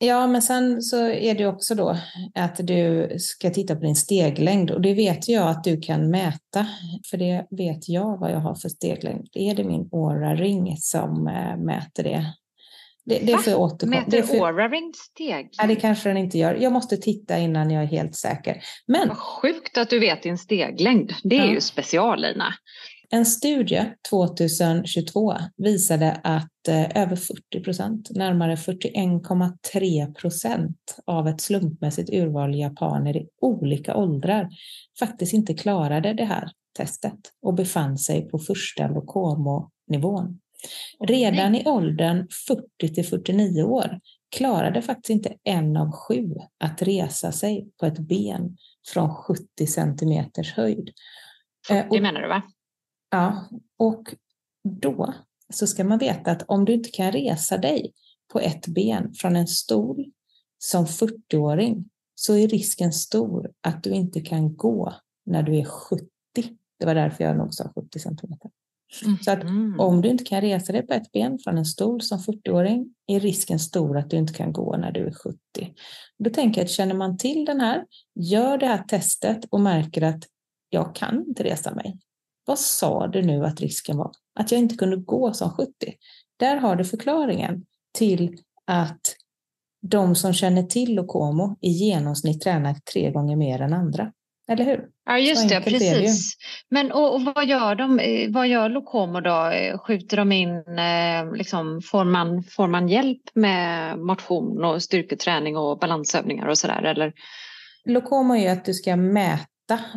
Ja, 0.00 0.26
men 0.26 0.42
sen 0.42 0.82
så 0.82 1.06
är 1.06 1.34
det 1.34 1.46
också 1.46 1.74
då 1.74 1.96
att 2.34 2.56
du 2.56 3.08
ska 3.18 3.50
titta 3.50 3.74
på 3.74 3.80
din 3.80 3.96
steglängd 3.96 4.70
och 4.70 4.80
det 4.80 4.94
vet 4.94 5.28
jag 5.28 5.48
att 5.48 5.64
du 5.64 5.80
kan 5.80 6.10
mäta, 6.10 6.66
för 7.10 7.16
det 7.16 7.46
vet 7.50 7.88
jag 7.88 8.18
vad 8.18 8.32
jag 8.32 8.40
har 8.40 8.54
för 8.54 8.68
steglängd. 8.68 9.28
Det 9.32 9.50
är 9.50 9.54
det 9.54 9.64
min 9.64 9.88
Aura 9.92 10.34
Ring 10.34 10.76
som 10.76 11.26
äh, 11.26 11.56
mäter 11.56 12.02
det. 12.02 12.24
Det, 13.04 13.18
det 13.18 13.38
får 13.38 13.52
jag 13.52 13.60
återkomma. 13.60 14.00
Mäter 14.00 14.22
för... 14.22 14.46
Aura 14.46 14.68
Ring 14.68 14.92
steg? 14.94 15.50
Nej, 15.58 15.68
det 15.68 15.76
kanske 15.76 16.08
den 16.08 16.16
inte 16.16 16.38
gör. 16.38 16.54
Jag 16.54 16.72
måste 16.72 16.96
titta 16.96 17.38
innan 17.38 17.70
jag 17.70 17.82
är 17.82 17.86
helt 17.86 18.16
säker. 18.16 18.60
Men... 18.86 19.08
Vad 19.08 19.16
sjukt 19.16 19.78
att 19.78 19.90
du 19.90 19.98
vet 19.98 20.22
din 20.22 20.38
steglängd. 20.38 21.12
Det 21.24 21.36
är 21.36 21.46
ja. 21.46 21.52
ju 21.52 21.60
special, 21.60 22.20
Lina. 22.20 22.54
En 23.10 23.26
studie 23.26 23.94
2022 24.10 25.34
visade 25.56 26.20
att 26.24 26.68
eh, 26.68 27.02
över 27.02 27.16
40 27.16 27.60
procent, 27.64 28.10
närmare 28.10 28.54
41,3 28.54 30.14
procent 30.14 30.98
av 31.04 31.28
ett 31.28 31.40
slumpmässigt 31.40 32.10
urval 32.10 32.54
japaner 32.54 33.16
i 33.16 33.28
olika 33.40 33.96
åldrar 33.96 34.48
faktiskt 34.98 35.32
inte 35.32 35.54
klarade 35.54 36.14
det 36.14 36.24
här 36.24 36.50
testet 36.76 37.18
och 37.42 37.54
befann 37.54 37.98
sig 37.98 38.28
på 38.28 38.38
första 38.38 38.88
Lokomo-nivån. 38.88 40.40
Redan 41.00 41.54
i 41.54 41.66
åldern 41.66 42.28
40 42.46 42.94
till 42.94 43.06
49 43.06 43.62
år 43.62 44.00
klarade 44.36 44.82
faktiskt 44.82 45.10
inte 45.10 45.34
en 45.44 45.76
av 45.76 45.92
sju 45.92 46.34
att 46.58 46.82
resa 46.82 47.32
sig 47.32 47.68
på 47.80 47.86
ett 47.86 47.98
ben 47.98 48.56
från 48.92 49.14
70 49.14 49.66
centimeters 49.66 50.52
höjd. 50.52 50.90
40 51.68 51.96
eh, 51.96 52.02
menar 52.02 52.20
du 52.20 52.28
va? 52.28 52.42
Ja, 53.10 53.48
och 53.78 54.14
då 54.68 55.14
så 55.52 55.66
ska 55.66 55.84
man 55.84 55.98
veta 55.98 56.30
att 56.30 56.42
om 56.42 56.64
du 56.64 56.72
inte 56.72 56.90
kan 56.90 57.12
resa 57.12 57.58
dig 57.58 57.92
på 58.32 58.40
ett 58.40 58.66
ben 58.66 59.14
från 59.14 59.36
en 59.36 59.46
stol 59.46 60.04
som 60.58 60.86
40-åring 60.86 61.84
så 62.14 62.34
är 62.34 62.48
risken 62.48 62.92
stor 62.92 63.50
att 63.60 63.82
du 63.82 63.90
inte 63.90 64.20
kan 64.20 64.56
gå 64.56 64.94
när 65.26 65.42
du 65.42 65.58
är 65.58 65.64
70. 65.64 66.06
Det 66.78 66.86
var 66.86 66.94
därför 66.94 67.24
jag 67.24 67.36
nog 67.36 67.54
sa 67.54 67.72
70 67.74 67.98
centimeter. 67.98 68.50
Mm. 69.04 69.18
Så 69.22 69.30
att 69.30 69.44
om 69.78 70.02
du 70.02 70.08
inte 70.08 70.24
kan 70.24 70.40
resa 70.40 70.72
dig 70.72 70.86
på 70.86 70.94
ett 70.94 71.12
ben 71.12 71.38
från 71.38 71.58
en 71.58 71.64
stol 71.64 72.02
som 72.02 72.18
40-åring 72.18 72.94
är 73.06 73.20
risken 73.20 73.58
stor 73.58 73.98
att 73.98 74.10
du 74.10 74.16
inte 74.16 74.34
kan 74.34 74.52
gå 74.52 74.76
när 74.76 74.92
du 74.92 75.06
är 75.06 75.12
70. 75.12 75.38
Då 76.18 76.30
tänker 76.30 76.60
jag 76.60 76.64
att 76.64 76.70
känner 76.70 76.94
man 76.94 77.18
till 77.18 77.44
den 77.44 77.60
här, 77.60 77.84
gör 78.14 78.58
det 78.58 78.66
här 78.66 78.84
testet 78.88 79.44
och 79.50 79.60
märker 79.60 80.02
att 80.02 80.24
jag 80.68 80.94
kan 80.94 81.24
inte 81.28 81.44
resa 81.44 81.74
mig. 81.74 81.98
Vad 82.48 82.58
sa 82.58 83.06
du 83.06 83.22
nu 83.22 83.44
att 83.44 83.60
risken 83.60 83.96
var? 83.96 84.10
Att 84.40 84.52
jag 84.52 84.58
inte 84.58 84.76
kunde 84.76 84.96
gå 84.96 85.32
som 85.32 85.50
70. 85.50 85.72
Där 86.38 86.56
har 86.56 86.76
du 86.76 86.84
förklaringen 86.84 87.64
till 87.98 88.38
att 88.66 89.00
de 89.82 90.14
som 90.14 90.32
känner 90.32 90.62
till 90.62 90.94
Lokomo 90.94 91.56
i 91.60 91.70
genomsnitt 91.70 92.40
tränar 92.40 92.74
tre 92.92 93.10
gånger 93.10 93.36
mer 93.36 93.60
än 93.60 93.72
andra. 93.72 94.12
Eller 94.48 94.64
hur? 94.64 94.84
Ja, 95.06 95.18
just 95.18 95.48
det, 95.48 95.60
precis. 95.60 96.34
Men 96.70 96.92
och, 96.92 97.14
och, 97.14 97.22
vad 97.22 97.46
gör 97.46 97.74
de? 97.74 97.98
Eh, 97.98 98.30
vad 98.30 98.48
gör 98.48 98.68
Lokomo 98.68 99.20
då? 99.20 99.52
Skjuter 99.78 100.16
de 100.16 100.32
in, 100.32 100.78
eh, 100.78 101.34
liksom, 101.34 101.82
får, 101.82 102.04
man, 102.04 102.42
får 102.42 102.66
man 102.66 102.88
hjälp 102.88 103.22
med 103.34 103.98
motion 103.98 104.64
och 104.64 104.82
styrketräning 104.82 105.56
och 105.56 105.78
balansövningar 105.78 106.46
och 106.46 106.58
sådär? 106.58 106.82
Eller? 106.82 107.12
Lokomo 107.84 108.36
är 108.36 108.52
att 108.52 108.64
du 108.64 108.74
ska 108.74 108.96
mäta 108.96 109.48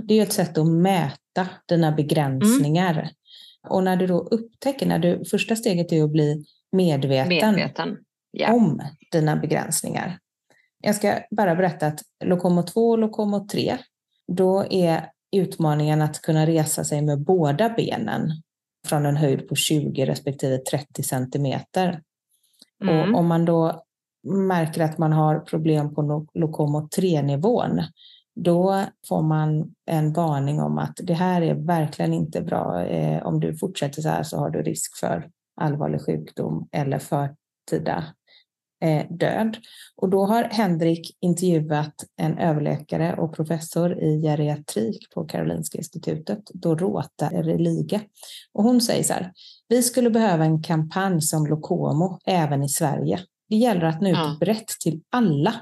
det 0.04 0.20
är 0.20 0.24
ett 0.24 0.34
sätt 0.34 0.58
att 0.58 0.68
mäta 0.68 1.21
dina 1.66 1.92
begränsningar. 1.92 2.94
Mm. 2.94 3.14
Och 3.70 3.84
när 3.84 3.96
du 3.96 4.08
då 4.08 4.20
upptäcker, 4.20 4.86
när 4.86 5.00
du, 5.00 5.26
första 5.26 5.56
steget 5.56 5.92
är 5.92 6.04
att 6.04 6.12
bli 6.12 6.46
medveten, 6.72 7.30
medveten. 7.30 7.98
Yeah. 8.38 8.56
om 8.56 8.82
dina 9.12 9.36
begränsningar. 9.36 10.20
Jag 10.82 10.96
ska 10.96 11.20
bara 11.32 11.56
berätta 11.56 11.88
att 11.88 12.02
Lokomo 12.24 12.64
2 12.64 12.90
och 12.90 12.98
Lokomo 12.98 13.48
3, 13.48 13.78
då 14.28 14.66
är 14.70 15.10
utmaningen 15.32 16.02
att 16.02 16.22
kunna 16.22 16.48
resa 16.48 16.84
sig 16.84 17.02
med 17.02 17.20
båda 17.20 17.70
benen 17.70 18.32
från 18.88 19.06
en 19.06 19.18
höjd 19.18 19.48
på 19.48 19.56
20 19.56 20.06
respektive 20.06 20.58
30 20.58 21.04
centimeter. 21.04 22.02
Mm. 22.84 23.14
Och 23.14 23.20
om 23.20 23.28
man 23.28 23.46
då 23.46 23.84
märker 24.24 24.82
att 24.82 24.98
man 24.98 25.14
har 25.14 25.40
problem 25.40 25.96
på 25.96 26.28
Lokomo 26.34 26.90
3-nivån, 26.98 27.82
då 28.36 28.86
får 29.08 29.22
man 29.22 29.74
en 29.86 30.14
varning 30.14 30.62
om 30.62 30.78
att 30.78 31.00
det 31.04 31.14
här 31.14 31.42
är 31.42 31.54
verkligen 31.54 32.14
inte 32.14 32.42
bra. 32.42 32.86
Eh, 32.86 33.24
om 33.24 33.40
du 33.40 33.58
fortsätter 33.58 34.02
så 34.02 34.10
här 34.10 34.24
så 34.24 34.38
har 34.38 34.50
du 34.50 34.62
risk 34.62 34.98
för 34.98 35.30
allvarlig 35.62 36.02
sjukdom 36.06 36.68
eller 36.72 37.00
förtida 37.00 38.06
eh, 38.84 39.06
död. 39.10 39.58
Och 39.96 40.10
då 40.10 40.26
har 40.26 40.44
Henrik 40.44 41.18
intervjuat 41.22 41.96
en 42.18 42.38
överläkare 42.38 43.16
och 43.18 43.36
professor 43.36 44.04
i 44.04 44.22
geriatrik 44.22 45.10
på 45.14 45.24
Karolinska 45.24 45.78
institutet, 45.78 46.40
Dorota 46.54 47.30
Religa. 47.30 48.02
Och 48.54 48.64
hon 48.64 48.82
säger 48.82 49.04
så 49.04 49.14
här, 49.14 49.32
vi 49.68 49.84
skulle 49.84 50.10
behöva 50.10 50.46
en 50.46 50.64
kampanj 50.64 51.22
som 51.22 51.48
Lokomo 51.48 52.20
även 52.26 52.64
i 52.64 52.70
Sverige. 52.70 53.20
Det 53.50 53.56
gäller 53.56 53.86
att 53.86 54.02
nå 54.02 54.10
ut 54.10 54.40
brett 54.40 54.68
till 54.68 55.02
alla 55.10 55.56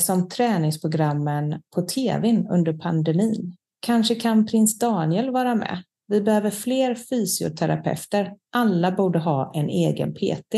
som 0.00 0.28
träningsprogrammen 0.28 1.62
på 1.74 1.82
tv 1.82 2.44
under 2.50 2.72
pandemin. 2.72 3.56
Kanske 3.80 4.14
kan 4.14 4.46
prins 4.46 4.78
Daniel 4.78 5.30
vara 5.30 5.54
med. 5.54 5.82
Vi 6.06 6.20
behöver 6.20 6.50
fler 6.50 6.94
fysioterapeuter. 6.94 8.32
Alla 8.52 8.92
borde 8.92 9.18
ha 9.18 9.52
en 9.54 9.68
egen 9.68 10.14
PT. 10.14 10.54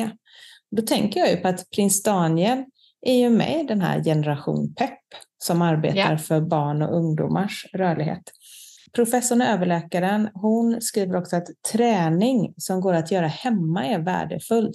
Då 0.76 0.82
tänker 0.82 1.20
jag 1.20 1.30
ju 1.30 1.36
på 1.36 1.48
att 1.48 1.70
prins 1.70 2.02
Daniel 2.02 2.64
är 3.06 3.14
ju 3.14 3.30
med 3.30 3.60
i 3.60 3.66
den 3.66 3.80
här 3.80 4.04
generation 4.04 4.74
PEP 4.74 4.98
som 5.44 5.62
arbetar 5.62 5.96
yeah. 5.96 6.18
för 6.18 6.40
barn 6.40 6.82
och 6.82 6.96
ungdomars 6.96 7.66
rörlighet. 7.72 8.22
Professorn 8.92 9.40
och 9.40 9.46
överläkaren, 9.46 10.28
hon 10.34 10.80
skriver 10.80 11.16
också 11.16 11.36
att 11.36 11.48
träning 11.72 12.54
som 12.56 12.80
går 12.80 12.94
att 12.94 13.10
göra 13.10 13.26
hemma 13.26 13.86
är 13.86 13.98
värdefull. 13.98 14.72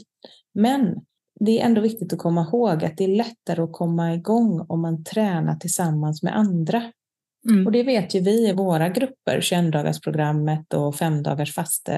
Men 0.54 0.96
det 1.40 1.62
är 1.62 1.66
ändå 1.66 1.82
viktigt 1.82 2.14
att 2.14 2.20
komma 2.20 2.42
ihåg 2.42 2.84
att 2.84 2.98
det 2.98 3.04
är 3.04 3.16
lättare 3.16 3.62
att 3.62 3.72
komma 3.72 4.14
igång 4.14 4.66
om 4.70 4.82
man 4.82 5.04
tränar 5.04 5.56
tillsammans 5.56 6.24
med 6.24 6.38
andra. 6.38 6.92
Mm. 7.50 7.66
Och 7.66 7.72
det 7.72 7.84
vet 7.84 8.16
ju 8.16 8.20
vi 8.20 8.50
i 8.50 8.54
våra 8.54 8.90
grupper, 8.90 9.40
21-dagarsprogrammet 9.40 10.74
och 10.74 10.96
5 10.96 11.24
dagars 11.24 11.54
faste 11.54 11.92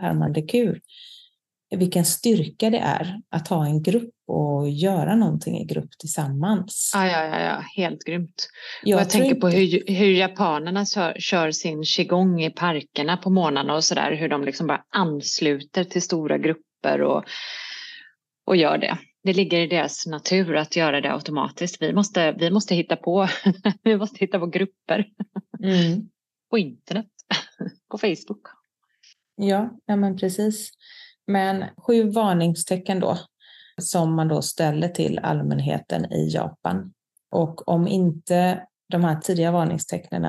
härmande 0.00 0.42
kur. 0.42 0.80
vilken 1.70 2.04
styrka 2.04 2.70
det 2.70 2.78
är 2.78 3.20
att 3.30 3.48
ha 3.48 3.66
en 3.66 3.82
grupp 3.82 4.14
och 4.26 4.70
göra 4.70 5.16
någonting 5.16 5.58
i 5.58 5.64
grupp 5.64 5.90
tillsammans. 5.98 6.92
Ja, 6.94 7.06
ja, 7.06 7.24
ja, 7.24 7.40
ja. 7.40 7.64
helt 7.76 8.04
grymt. 8.04 8.48
Jag, 8.82 9.00
jag 9.00 9.10
tänker 9.10 9.28
inte... 9.28 9.40
på 9.40 9.48
hur, 9.48 9.82
hur 9.86 10.12
japanerna 10.12 10.86
kör, 10.86 11.16
kör, 11.18 11.50
sin 11.50 11.84
qigong 11.84 12.42
i 12.42 12.50
parkerna 12.50 13.16
på 13.16 13.30
morgnarna 13.30 13.74
och 13.74 13.84
sådär, 13.84 14.16
hur 14.16 14.28
de 14.28 14.44
liksom 14.44 14.66
bara 14.66 14.84
ansluter 14.90 15.84
till 15.84 16.02
stora 16.02 16.38
grupper 16.38 17.02
och, 17.02 17.24
och 18.44 18.56
gör 18.56 18.78
det. 18.78 18.98
Det 19.24 19.32
ligger 19.32 19.60
i 19.60 19.66
deras 19.66 20.06
natur 20.06 20.56
att 20.56 20.76
göra 20.76 21.00
det 21.00 21.12
automatiskt. 21.12 21.82
Vi 21.82 21.92
måste, 21.92 22.32
vi 22.32 22.50
måste, 22.50 22.74
hitta, 22.74 22.96
på, 22.96 23.28
vi 23.82 23.96
måste 23.96 24.18
hitta 24.18 24.38
på 24.38 24.46
grupper 24.46 25.06
mm. 25.62 26.08
på 26.50 26.58
internet, 26.58 27.06
på 27.90 27.98
Facebook. 27.98 28.46
Ja, 29.36 29.70
ja 29.86 29.96
men 29.96 30.16
precis. 30.16 30.70
Men 31.26 31.64
sju 31.76 32.10
varningstecken 32.10 33.00
då 33.00 33.18
som 33.80 34.14
man 34.14 34.28
då 34.28 34.42
ställer 34.42 34.88
till 34.88 35.18
allmänheten 35.18 36.12
i 36.12 36.28
Japan. 36.28 36.92
Och 37.30 37.68
om 37.68 37.88
inte 37.88 38.66
de 38.88 39.04
här 39.04 39.16
tidiga 39.16 39.52
varningstecknen 39.52 40.24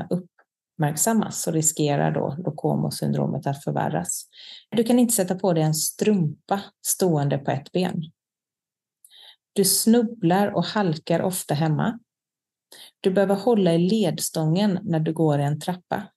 uppmärksammas 0.84 1.42
så 1.42 1.52
riskerar 1.52 2.12
då 2.12 2.36
Lokomo-syndromet 2.46 3.48
att 3.48 3.64
förvärras. 3.64 4.26
Du 4.70 4.84
kan 4.84 5.00
inte 5.00 5.14
sätta 5.14 5.36
på 5.36 5.54
dig 5.54 5.64
en 5.64 5.74
strumpa 5.74 6.62
stående 6.86 7.38
på 7.38 7.52
ett 7.52 7.72
ben. 7.72 8.12
Du 9.54 9.66
snubblar 9.66 10.56
och 10.56 10.66
halkar 10.66 11.22
ofta 11.22 11.54
hemma. 11.54 12.00
Du 13.02 13.12
behöver 13.12 13.36
hålla 13.36 13.74
i 13.74 13.78
ledstången 13.78 14.80
när 14.84 15.00
du 15.00 15.14
går 15.14 15.40
i 15.40 15.44
en 15.44 15.60
trappa. 15.60 16.08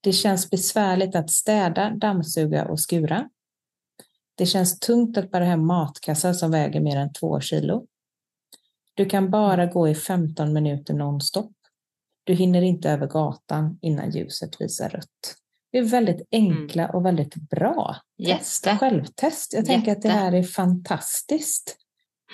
Det 0.00 0.12
känns 0.12 0.50
besvärligt 0.50 1.14
att 1.14 1.30
städa, 1.30 1.90
dammsuga 1.90 2.64
och 2.64 2.80
skura. 2.80 3.28
Det 4.34 4.46
känns 4.46 4.78
tungt 4.78 5.16
att 5.18 5.30
bära 5.30 5.44
hem 5.44 5.66
matkassar 5.66 6.32
som 6.32 6.50
väger 6.50 6.80
mer 6.80 6.96
än 6.96 7.12
två 7.12 7.40
kilo. 7.40 7.86
Du 8.94 9.06
kan 9.06 9.30
bara 9.30 9.66
gå 9.66 9.88
i 9.88 9.94
15 9.94 10.52
minuter 10.52 10.94
nonstop. 10.94 11.59
Du 12.30 12.36
hinner 12.36 12.62
inte 12.62 12.90
över 12.90 13.06
gatan 13.06 13.78
innan 13.82 14.10
ljuset 14.10 14.60
visar 14.60 14.88
rött. 14.88 15.36
Det 15.72 15.78
är 15.78 15.82
väldigt 15.82 16.28
enkla 16.32 16.88
och 16.88 17.04
väldigt 17.04 17.34
bra 17.34 17.96
test, 18.26 18.66
självtest. 18.66 19.52
Jag 19.54 19.66
tänker 19.66 19.88
Jätte. 19.88 19.98
att 19.98 20.02
det 20.02 20.20
här 20.20 20.32
är 20.32 20.42
fantastiskt. 20.42 21.76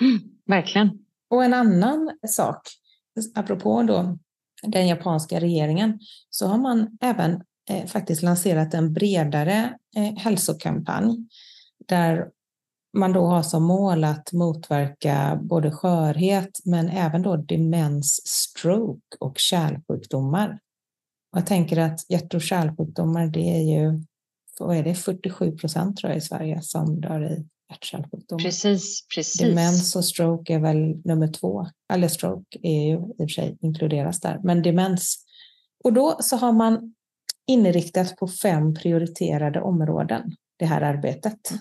Mm, 0.01 0.19
verkligen. 0.45 0.99
Och 1.29 1.43
en 1.43 1.53
annan 1.53 2.11
sak, 2.27 2.61
apropå 3.35 3.83
då 3.83 4.17
den 4.63 4.87
japanska 4.87 5.39
regeringen, 5.39 5.99
så 6.29 6.47
har 6.47 6.57
man 6.57 6.97
även 7.01 7.41
eh, 7.69 7.85
faktiskt 7.85 8.23
lanserat 8.23 8.73
en 8.73 8.93
bredare 8.93 9.77
eh, 9.95 10.15
hälsokampanj 10.17 11.27
där 11.87 12.27
man 12.93 13.13
då 13.13 13.25
har 13.25 13.43
som 13.43 13.63
mål 13.63 14.03
att 14.03 14.33
motverka 14.33 15.39
både 15.41 15.71
skörhet 15.71 16.59
men 16.65 16.89
även 16.89 17.21
då 17.21 17.35
demens, 17.35 18.21
stroke 18.25 19.17
och 19.19 19.37
kärlsjukdomar. 19.37 20.59
jag 21.35 21.45
tänker 21.45 21.77
att 21.77 22.09
hjärt 22.09 22.33
och 22.33 22.41
kärlsjukdomar, 22.41 23.27
det 23.27 23.49
är 23.57 23.61
ju 23.61 24.03
vad 24.59 24.77
är 24.77 24.83
det, 24.83 24.95
47 24.95 25.57
procent 25.57 25.97
tror 25.97 26.11
jag 26.11 26.17
i 26.17 26.21
Sverige 26.21 26.61
som 26.61 27.01
dör 27.01 27.31
i 27.31 27.45
hjärt-kärlsjukdomar. 27.69 28.43
Precis, 28.43 29.07
precis. 29.15 29.41
Demens 29.41 29.95
och 29.95 30.05
stroke 30.05 30.53
är 30.53 30.59
väl 30.59 31.01
nummer 31.05 31.27
två. 31.27 31.67
Eller 31.93 32.07
stroke 32.07 32.59
är 32.61 32.81
ju 32.81 32.93
i 32.93 32.97
och 32.97 33.15
för 33.17 33.27
sig 33.27 33.57
inkluderas 33.61 34.19
där, 34.19 34.39
men 34.43 34.61
demens. 34.61 35.17
Och 35.83 35.93
då 35.93 36.17
så 36.19 36.37
har 36.37 36.51
man 36.51 36.93
inriktat 37.47 38.15
på 38.15 38.27
fem 38.27 38.73
prioriterade 38.73 39.61
områden, 39.61 40.35
det 40.59 40.65
här 40.65 40.81
arbetet. 40.81 41.51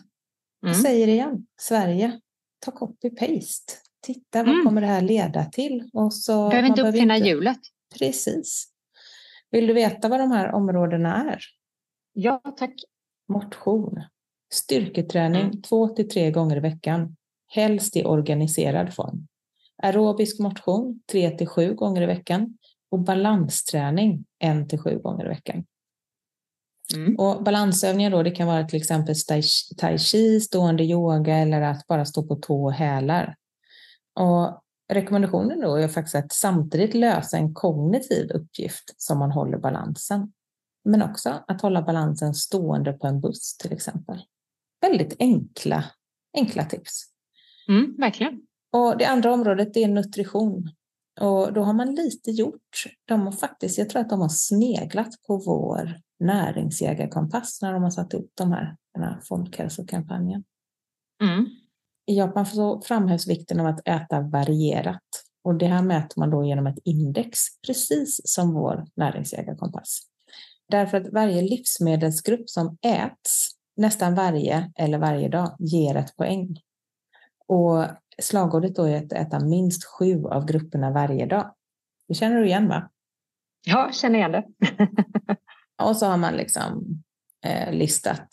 Jag 0.67 0.75
mm. 0.75 0.83
säger 0.83 1.09
igen, 1.09 1.47
Sverige, 1.61 2.21
ta 2.59 2.71
copy-paste. 2.71 3.73
Titta, 4.01 4.43
vad 4.43 4.55
mm. 4.55 4.65
kommer 4.65 4.81
det 4.81 4.87
här 4.87 5.01
leda 5.01 5.45
till? 5.45 5.91
Och 5.93 6.15
så, 6.15 6.49
behöver 6.49 6.69
inte 6.69 6.83
uppfinna 6.83 7.17
inte... 7.17 7.29
hjulet. 7.29 7.59
Precis. 7.99 8.69
Vill 9.51 9.67
du 9.67 9.73
veta 9.73 10.09
vad 10.09 10.21
de 10.21 10.31
här 10.31 10.53
områdena 10.53 11.33
är? 11.33 11.41
Ja, 12.13 12.41
tack. 12.57 12.75
Motion. 13.29 14.03
Styrketräning 14.53 15.43
mm. 15.43 15.63
två 15.63 15.89
till 15.89 16.09
tre 16.09 16.31
gånger 16.31 16.57
i 16.57 16.61
veckan, 16.61 17.17
helst 17.47 17.97
i 17.97 18.05
organiserad 18.05 18.95
form. 18.95 19.27
Aerobisk 19.83 20.39
motion 20.39 21.01
tre 21.13 21.31
till 21.31 21.47
sju 21.47 21.75
gånger 21.75 22.03
i 22.03 22.07
veckan 22.07 22.59
och 22.91 22.99
balansträning 22.99 24.25
en 24.39 24.69
till 24.69 24.79
sju 24.79 24.99
gånger 24.99 25.27
i 25.27 25.29
veckan. 25.29 25.65
Mm. 26.95 27.17
Och 27.17 27.43
balansövningar 27.43 28.11
då, 28.11 28.23
det 28.23 28.31
kan 28.31 28.47
vara 28.47 28.65
till 28.65 28.77
exempel 28.77 29.15
tai 29.77 29.99
chi, 29.99 30.41
stående 30.41 30.85
yoga 30.85 31.37
eller 31.37 31.63
att 31.63 31.87
bara 31.87 32.05
stå 32.05 32.23
på 32.23 32.37
tå 32.37 32.65
och 32.65 32.73
hälar. 32.73 33.37
Och 34.15 34.63
rekommendationen 34.93 35.61
då 35.61 35.77
är 35.77 35.89
faktiskt 35.89 36.15
att 36.15 36.33
samtidigt 36.33 36.95
lösa 36.95 37.37
en 37.37 37.55
kognitiv 37.55 38.31
uppgift 38.31 38.95
som 38.97 39.19
man 39.19 39.31
håller 39.31 39.59
balansen. 39.59 40.33
Men 40.85 41.03
också 41.03 41.45
att 41.47 41.61
hålla 41.61 41.83
balansen 41.83 42.35
stående 42.35 42.93
på 42.93 43.07
en 43.07 43.21
buss 43.21 43.57
till 43.57 43.73
exempel. 43.73 44.23
Väldigt 44.81 45.17
enkla, 45.19 45.85
enkla 46.37 46.65
tips. 46.65 47.05
Mm, 47.69 47.95
verkligen. 47.99 48.41
Och 48.73 48.99
det 48.99 49.05
andra 49.05 49.33
området 49.33 49.77
är 49.77 49.89
nutrition. 49.89 50.71
Och 51.21 51.53
då 51.53 51.63
har 51.63 51.73
man 51.73 51.95
lite 51.95 52.31
gjort. 52.31 52.85
De 53.05 53.21
har 53.21 53.33
faktiskt, 53.33 53.79
jag 53.79 53.91
tror 53.91 54.01
att 54.01 54.11
de 54.11 54.21
har 54.21 54.29
sneglat 54.29 55.23
på 55.27 55.37
vår 55.47 56.01
näringsjägarkompass 56.21 57.63
när 57.63 57.73
de 57.73 57.83
har 57.83 57.91
satt 57.91 58.15
upp 58.15 58.31
de 58.35 58.53
här, 58.53 58.77
den 58.95 59.03
här 59.03 59.21
folkhälsokampanjen. 59.25 60.45
Mm. 61.23 61.47
I 62.07 62.19
Japan 62.19 62.47
så 62.47 62.81
framhävs 62.81 63.27
vikten 63.29 63.61
av 63.61 63.67
att 63.67 63.89
äta 63.89 64.21
varierat 64.21 65.03
och 65.45 65.55
det 65.55 65.67
här 65.67 65.83
mäter 65.83 66.21
man 66.21 66.31
då 66.31 66.45
genom 66.45 66.67
ett 66.67 66.79
index, 66.85 67.39
precis 67.67 68.21
som 68.25 68.55
vår 68.55 68.87
näringsjägarkompass. 68.97 70.01
Därför 70.69 71.01
att 71.01 71.13
varje 71.13 71.43
livsmedelsgrupp 71.43 72.51
som 72.51 72.79
äts 72.83 73.51
nästan 73.77 74.15
varje 74.15 74.73
eller 74.77 74.99
varje 74.99 75.29
dag 75.29 75.57
ger 75.59 75.97
ett 75.97 76.17
poäng. 76.17 76.61
Och 77.47 77.85
slagordet 78.19 78.77
då 78.77 78.85
är 78.85 79.05
att 79.05 79.13
äta 79.13 79.41
minst 79.41 79.85
sju 79.85 80.25
av 80.25 80.47
grupperna 80.47 80.91
varje 80.91 81.27
dag. 81.27 81.55
Det 82.09 82.15
känner 82.15 82.37
du 82.37 82.47
igen 82.47 82.69
va? 82.69 82.91
Ja, 83.67 83.91
känner 83.93 84.19
igen 84.19 84.33
det. 84.33 84.45
Och 85.83 85.97
så 85.97 86.07
har 86.07 86.17
man 86.17 86.37
liksom 86.37 87.03
eh, 87.45 87.73
listat, 87.73 88.29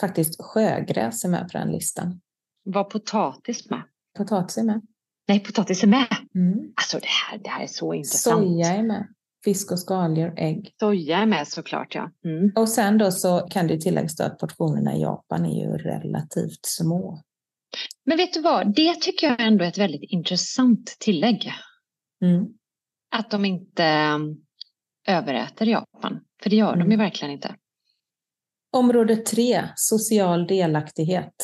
faktiskt 0.00 0.42
sjögräs 0.42 1.24
är 1.24 1.28
med 1.28 1.48
på 1.52 1.58
den 1.58 1.72
listan. 1.72 2.20
Var 2.64 2.84
potatis 2.84 3.70
med? 3.70 3.82
Potatis 4.18 4.58
är 4.58 4.62
med. 4.62 4.80
Nej, 5.28 5.40
potatis 5.40 5.82
är 5.82 5.86
med. 5.86 6.06
Mm. 6.34 6.72
Alltså 6.76 6.98
det 6.98 7.08
här, 7.08 7.38
det 7.38 7.50
här 7.50 7.62
är 7.62 7.66
så 7.66 7.94
intressant. 7.94 8.46
Soja 8.46 8.68
är 8.68 8.82
med. 8.82 9.08
Fisk 9.44 9.72
och 9.72 9.78
skaldjur, 9.78 10.34
ägg. 10.36 10.74
Soja 10.80 11.18
är 11.18 11.26
med 11.26 11.48
såklart, 11.48 11.94
ja. 11.94 12.10
Mm. 12.24 12.52
Och 12.56 12.68
sen 12.68 12.98
då 12.98 13.10
så 13.10 13.40
kan 13.50 13.66
det 13.66 13.80
tilläggas 13.80 14.20
att 14.20 14.38
portionerna 14.38 14.96
i 14.96 15.00
Japan 15.00 15.46
är 15.46 15.64
ju 15.64 15.76
relativt 15.76 16.66
små. 16.66 17.22
Men 18.04 18.16
vet 18.16 18.32
du 18.32 18.40
vad, 18.40 18.74
det 18.74 19.00
tycker 19.00 19.26
jag 19.26 19.40
ändå 19.40 19.64
är 19.64 19.68
ett 19.68 19.78
väldigt 19.78 20.10
intressant 20.10 20.96
tillägg. 21.00 21.52
Mm. 22.24 22.46
Att 23.14 23.30
de 23.30 23.44
inte 23.44 24.18
överäter 25.08 25.66
Japan. 25.66 26.20
För 26.42 26.50
det 26.50 26.56
gör 26.56 26.72
mm. 26.72 26.78
de 26.78 26.84
ju 26.84 26.94
mm. 26.94 27.04
verkligen 27.04 27.32
inte. 27.32 27.54
Område 28.72 29.16
tre, 29.16 29.68
social 29.76 30.46
delaktighet. 30.46 31.34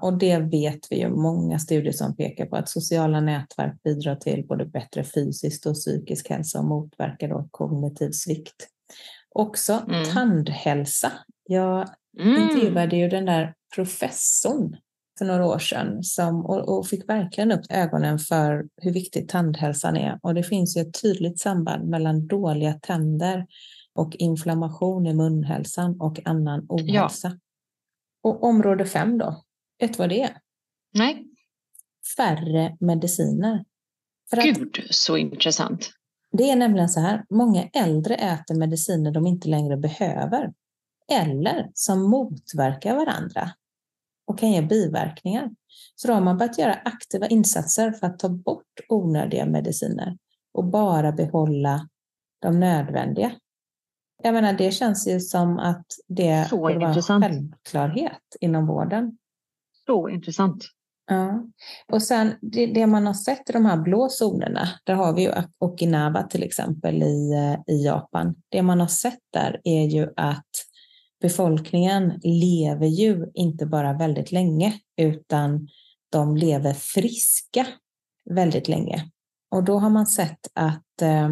Och 0.00 0.18
det 0.18 0.38
vet 0.38 0.92
vi 0.92 1.00
ju 1.00 1.08
många 1.08 1.58
studier 1.58 1.92
som 1.92 2.16
pekar 2.16 2.46
på 2.46 2.56
att 2.56 2.68
sociala 2.68 3.20
nätverk 3.20 3.82
bidrar 3.82 4.16
till 4.16 4.46
både 4.46 4.66
bättre 4.66 5.04
fysisk 5.04 5.66
och 5.66 5.74
psykisk 5.74 6.30
hälsa 6.30 6.58
och 6.58 6.64
motverkar 6.64 7.28
då 7.28 7.48
kognitiv 7.50 8.10
svikt. 8.10 8.68
Också 9.34 9.82
mm. 9.88 10.04
tandhälsa. 10.04 11.12
Jag 11.48 11.88
mm. 12.20 12.42
intervjuade 12.42 12.96
ju 12.96 13.08
den 13.08 13.24
där 13.24 13.54
professorn 13.74 14.76
för 15.20 15.24
några 15.24 15.46
år 15.46 15.58
sedan 15.58 16.04
som, 16.04 16.46
och, 16.46 16.78
och, 16.78 16.86
fick 16.86 17.08
verkligen 17.08 17.52
upp 17.52 17.60
ögonen 17.70 18.18
för 18.18 18.64
hur 18.76 18.92
viktig 18.92 19.28
tandhälsan 19.28 19.96
är. 19.96 20.18
Och 20.22 20.34
det 20.34 20.42
finns 20.42 20.76
ju 20.76 20.80
ett 20.80 21.02
tydligt 21.02 21.40
samband 21.40 21.88
mellan 21.88 22.26
dåliga 22.26 22.72
tänder 22.72 23.46
och 23.94 24.16
inflammation 24.16 25.06
i 25.06 25.14
munhälsan 25.14 26.00
och 26.00 26.20
annan 26.24 26.66
ohälsa. 26.68 27.28
Ja. 27.28 27.38
Och 28.22 28.44
område 28.44 28.86
fem 28.86 29.18
då, 29.18 29.44
vet 29.80 29.92
du 29.92 29.98
vad 29.98 30.08
det 30.08 30.22
är? 30.22 30.36
Nej. 30.94 31.26
Färre 32.16 32.76
mediciner. 32.80 33.64
För 34.30 34.42
Gud, 34.42 34.78
att, 34.88 34.94
så 34.94 35.16
intressant. 35.16 35.90
Det 36.32 36.50
är 36.50 36.56
nämligen 36.56 36.88
så 36.88 37.00
här, 37.00 37.24
många 37.30 37.68
äldre 37.72 38.14
äter 38.14 38.54
mediciner 38.54 39.10
de 39.10 39.26
inte 39.26 39.48
längre 39.48 39.76
behöver 39.76 40.52
eller 41.12 41.70
som 41.74 42.10
motverkar 42.10 42.94
varandra 42.94 43.50
och 44.30 44.38
kan 44.38 44.52
ge 44.52 44.62
biverkningar. 44.62 45.50
Så 45.94 46.08
då 46.08 46.14
har 46.14 46.20
man 46.20 46.38
börjat 46.38 46.58
göra 46.58 46.74
aktiva 46.74 47.26
insatser 47.26 47.92
för 47.92 48.06
att 48.06 48.18
ta 48.18 48.28
bort 48.28 48.80
onödiga 48.88 49.46
mediciner 49.46 50.18
och 50.52 50.64
bara 50.64 51.12
behålla 51.12 51.88
de 52.42 52.60
nödvändiga. 52.60 53.32
Jag 54.22 54.34
menar, 54.34 54.52
det 54.52 54.70
känns 54.70 55.08
ju 55.08 55.20
som 55.20 55.58
att 55.58 55.86
det 56.08 56.46
Så 56.50 56.56
borde 56.56 56.78
vara 56.78 56.94
en 56.94 57.22
självklarhet 57.22 58.36
inom 58.40 58.66
vården. 58.66 59.18
Så 59.86 60.08
intressant. 60.08 60.64
Ja. 61.06 61.44
Och 61.92 62.02
sen 62.02 62.34
det, 62.40 62.66
det 62.66 62.86
man 62.86 63.06
har 63.06 63.14
sett 63.14 63.50
i 63.50 63.52
de 63.52 63.66
här 63.66 63.76
blå 63.76 64.08
zonerna, 64.08 64.68
där 64.84 64.94
har 64.94 65.14
vi 65.14 65.22
ju 65.22 65.32
Okinawa 65.58 66.22
till 66.22 66.42
exempel 66.42 67.02
i, 67.02 67.32
eh, 67.32 67.74
i 67.74 67.84
Japan. 67.84 68.34
Det 68.48 68.62
man 68.62 68.80
har 68.80 68.86
sett 68.86 69.20
där 69.32 69.60
är 69.64 69.84
ju 69.84 70.08
att 70.16 70.69
befolkningen 71.20 72.20
lever 72.22 72.86
ju 72.86 73.30
inte 73.34 73.66
bara 73.66 73.92
väldigt 73.92 74.32
länge, 74.32 74.80
utan 74.96 75.68
de 76.12 76.36
lever 76.36 76.72
friska 76.74 77.66
väldigt 78.30 78.68
länge. 78.68 79.10
Och 79.50 79.64
då 79.64 79.78
har 79.78 79.90
man 79.90 80.06
sett 80.06 80.40
att 80.54 81.02
eh, 81.02 81.28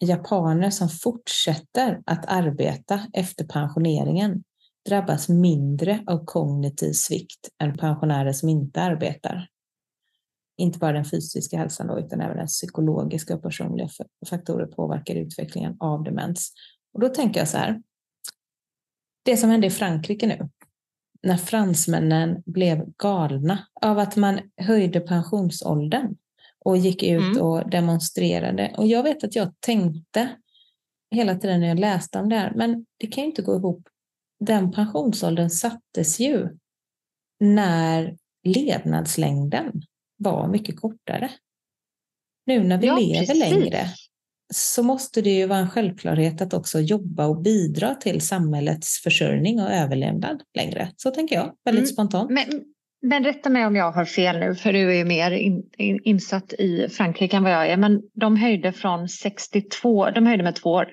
japaner 0.00 0.70
som 0.70 0.88
fortsätter 0.88 2.02
att 2.06 2.24
arbeta 2.26 3.00
efter 3.12 3.44
pensioneringen 3.44 4.42
drabbas 4.88 5.28
mindre 5.28 6.04
av 6.06 6.24
kognitiv 6.24 6.92
svikt 6.92 7.48
än 7.62 7.76
pensionärer 7.76 8.32
som 8.32 8.48
inte 8.48 8.82
arbetar. 8.82 9.48
Inte 10.56 10.78
bara 10.78 10.92
den 10.92 11.04
fysiska 11.04 11.58
hälsan 11.58 11.86
då, 11.86 11.98
utan 11.98 12.20
även 12.20 12.36
den 12.36 12.46
psykologiska 12.46 13.34
och 13.34 13.42
personliga 13.42 13.88
faktorer 14.28 14.66
påverkar 14.66 15.14
utvecklingen 15.14 15.76
av 15.80 16.04
demens. 16.04 16.52
Och 16.94 17.00
då 17.00 17.08
tänker 17.08 17.40
jag 17.40 17.48
så 17.48 17.58
här, 17.58 17.82
det 19.22 19.36
som 19.36 19.50
hände 19.50 19.66
i 19.66 19.70
Frankrike 19.70 20.26
nu, 20.26 20.48
när 21.22 21.36
fransmännen 21.36 22.42
blev 22.46 22.92
galna 22.98 23.66
av 23.80 23.98
att 23.98 24.16
man 24.16 24.40
höjde 24.56 25.00
pensionsåldern 25.00 26.16
och 26.64 26.76
gick 26.76 27.02
ut 27.02 27.22
Mm. 27.22 27.42
och 27.42 27.70
demonstrerade. 27.70 28.74
Och 28.78 28.86
jag 28.86 29.02
vet 29.02 29.24
att 29.24 29.34
jag 29.36 29.60
tänkte 29.60 30.28
hela 31.10 31.34
tiden 31.34 31.60
när 31.60 31.68
jag 31.68 31.78
läste 31.78 32.18
om 32.18 32.28
det 32.28 32.36
här, 32.36 32.52
men 32.56 32.86
det 32.96 33.06
kan 33.06 33.24
ju 33.24 33.28
inte 33.30 33.42
gå 33.42 33.56
ihop. 33.56 33.88
Den 34.40 34.72
pensionsåldern 34.72 35.50
sattes 35.50 36.20
ju 36.20 36.48
när 37.40 38.16
levnadslängden 38.44 39.82
var 40.16 40.48
mycket 40.48 40.80
kortare. 40.80 41.30
Nu 42.46 42.64
när 42.64 42.78
vi 42.78 42.86
Ja, 42.86 42.96
lever 42.98 43.26
precis. 43.26 43.38
längre 43.38 43.86
så 44.54 44.82
måste 44.82 45.22
det 45.22 45.30
ju 45.30 45.46
vara 45.46 45.58
en 45.58 45.70
självklarhet 45.70 46.42
att 46.42 46.54
också 46.54 46.80
jobba 46.80 47.26
och 47.26 47.42
bidra 47.42 47.94
till 47.94 48.20
samhällets 48.20 49.02
försörjning 49.02 49.60
och 49.60 49.70
överlevnad 49.70 50.42
längre. 50.54 50.88
Så 50.96 51.10
tänker 51.10 51.36
jag, 51.36 51.52
väldigt 51.64 51.82
Mm. 51.82 51.92
spontant. 51.92 52.30
Men, 52.30 52.44
men 53.02 53.24
rätta 53.24 53.50
mig 53.50 53.66
om 53.66 53.76
jag 53.76 53.92
har 53.92 54.04
fel 54.04 54.38
nu, 54.38 54.54
för 54.54 54.72
du 54.72 54.90
är 54.92 54.96
ju 54.96 55.04
mer 55.04 55.30
in, 55.30 55.62
in, 55.78 56.00
insatt 56.04 56.52
i 56.52 56.88
Frankrike 56.88 57.36
än 57.36 57.42
vad 57.42 57.52
jag 57.52 57.66
är. 57.66 57.76
Men 57.76 58.00
de 58.14 58.36
höjde 58.36 58.72
från 58.72 59.08
62, 59.08 60.10
de 60.10 60.26
höjde 60.26 60.42
med 60.42 60.54
två 60.54 60.70
år. 60.70 60.88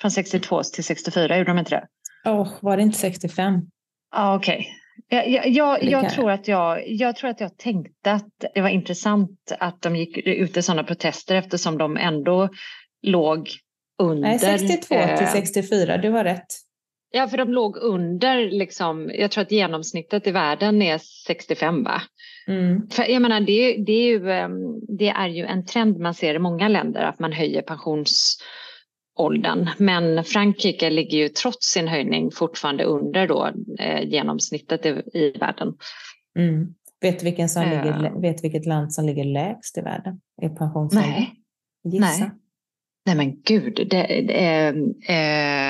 Från 0.00 0.10
62 0.10 0.62
till 0.62 0.84
64, 0.84 1.38
gjorde 1.38 1.50
de 1.50 1.58
inte 1.58 1.70
det? 1.70 1.86
Åh, 2.30 2.48
var 2.60 2.76
det 2.76 2.82
inte 2.82 2.98
65? 2.98 3.60
Ja, 4.16 4.36
okej. 4.36 4.66
Jag, 5.08 5.28
jag, 5.28 5.46
jag, 5.48 5.84
jag, 5.84 6.10
tror 6.10 6.30
att 6.30 6.48
jag, 6.48 6.88
jag 6.88 7.16
tror 7.16 7.30
att 7.30 7.40
jag 7.40 7.56
tänkte 7.58 8.12
att 8.12 8.44
det 8.54 8.60
var 8.60 8.68
intressant 8.68 9.52
att 9.58 9.82
de 9.82 9.96
gick 9.96 10.16
ut 10.16 10.56
i 10.56 10.62
sådana 10.62 10.84
protester 10.84 11.36
eftersom 11.36 11.78
de 11.78 11.96
ändå 11.96 12.48
låg 13.02 13.50
under... 14.02 14.28
Nej, 14.28 14.38
62 14.38 14.94
till 14.94 15.26
eh, 15.26 15.32
64, 15.32 15.96
du 15.96 16.10
har 16.10 16.24
rätt. 16.24 16.46
Ja, 17.10 17.28
för 17.28 17.36
de 17.36 17.52
låg 17.52 17.76
under, 17.76 18.50
liksom, 18.50 19.10
jag 19.14 19.30
tror 19.30 19.42
att 19.42 19.52
genomsnittet 19.52 20.26
i 20.26 20.30
världen 20.30 20.82
är 20.82 20.98
65 21.26 21.84
va? 21.84 22.02
Mm. 22.46 22.88
För 22.90 23.02
jag 23.02 23.22
menar, 23.22 23.40
det, 23.40 23.76
det, 23.76 23.92
är 23.92 24.08
ju, 24.08 24.30
ehm, 24.30 24.80
det 24.98 25.08
är 25.08 25.28
ju 25.28 25.44
en 25.44 25.66
trend 25.66 25.98
man 25.98 26.14
ser 26.14 26.34
i 26.34 26.38
många 26.38 26.68
länder 26.68 27.02
att 27.02 27.18
man 27.18 27.32
höjer 27.32 27.62
pensionsåldern. 27.62 29.68
Men 29.78 30.24
Frankrike 30.24 30.90
ligger 30.90 31.18
ju 31.18 31.28
trots 31.28 31.66
sin 31.66 31.88
höjning 31.88 32.30
fortfarande 32.30 32.84
under 32.84 33.26
då, 33.26 33.50
eh, 33.78 34.08
genomsnittet 34.08 34.86
i, 34.86 35.02
i 35.12 35.30
världen. 35.30 35.74
Mm. 36.38 36.74
Vet, 37.00 37.22
vilken 37.22 37.48
som 37.48 37.62
Ja. 37.62 37.68
ligger, 37.68 38.20
vet 38.20 38.36
du 38.36 38.42
vilket 38.42 38.66
land 38.66 38.92
som 38.92 39.06
ligger 39.06 39.24
lägst 39.24 39.78
i 39.78 39.80
världen 39.80 40.20
i 40.42 40.48
pensionsålder? 40.48 41.08
Nej. 41.08 41.34
Gissa. 41.84 42.24
Nej. 42.24 42.30
Nej 43.08 43.16
men 43.16 43.42
gud, 43.42 43.74
det, 43.74 44.06
det 44.26 44.44
är 44.44 44.74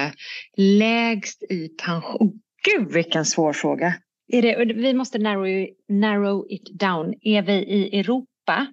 eh, 0.07 0.13
lägst 0.57 1.43
i 1.43 1.69
pension. 1.69 2.41
Gud 2.65 2.93
vilken 2.93 3.25
svår 3.25 3.53
fråga. 3.53 3.95
Är 4.33 4.43
det, 4.43 4.75
vi 4.75 4.95
måste 4.95 5.19
narrow, 5.19 5.67
narrow 5.89 6.47
it 6.51 6.79
down. 6.81 7.15
Är 7.23 7.43
vi 7.43 7.53
i 7.53 8.01
Europa? 8.01 8.67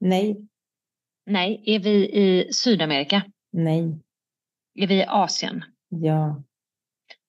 Nej, 0.00 0.36
Nej. 1.26 1.62
Är 1.66 1.78
vi 1.78 1.90
i 1.90 2.52
Sydamerika? 2.52 3.22
nej, 3.52 3.98
Är 4.74 4.86
vi 4.86 4.94
i 4.94 5.04
Asien? 5.08 5.64
ja. 5.88 6.42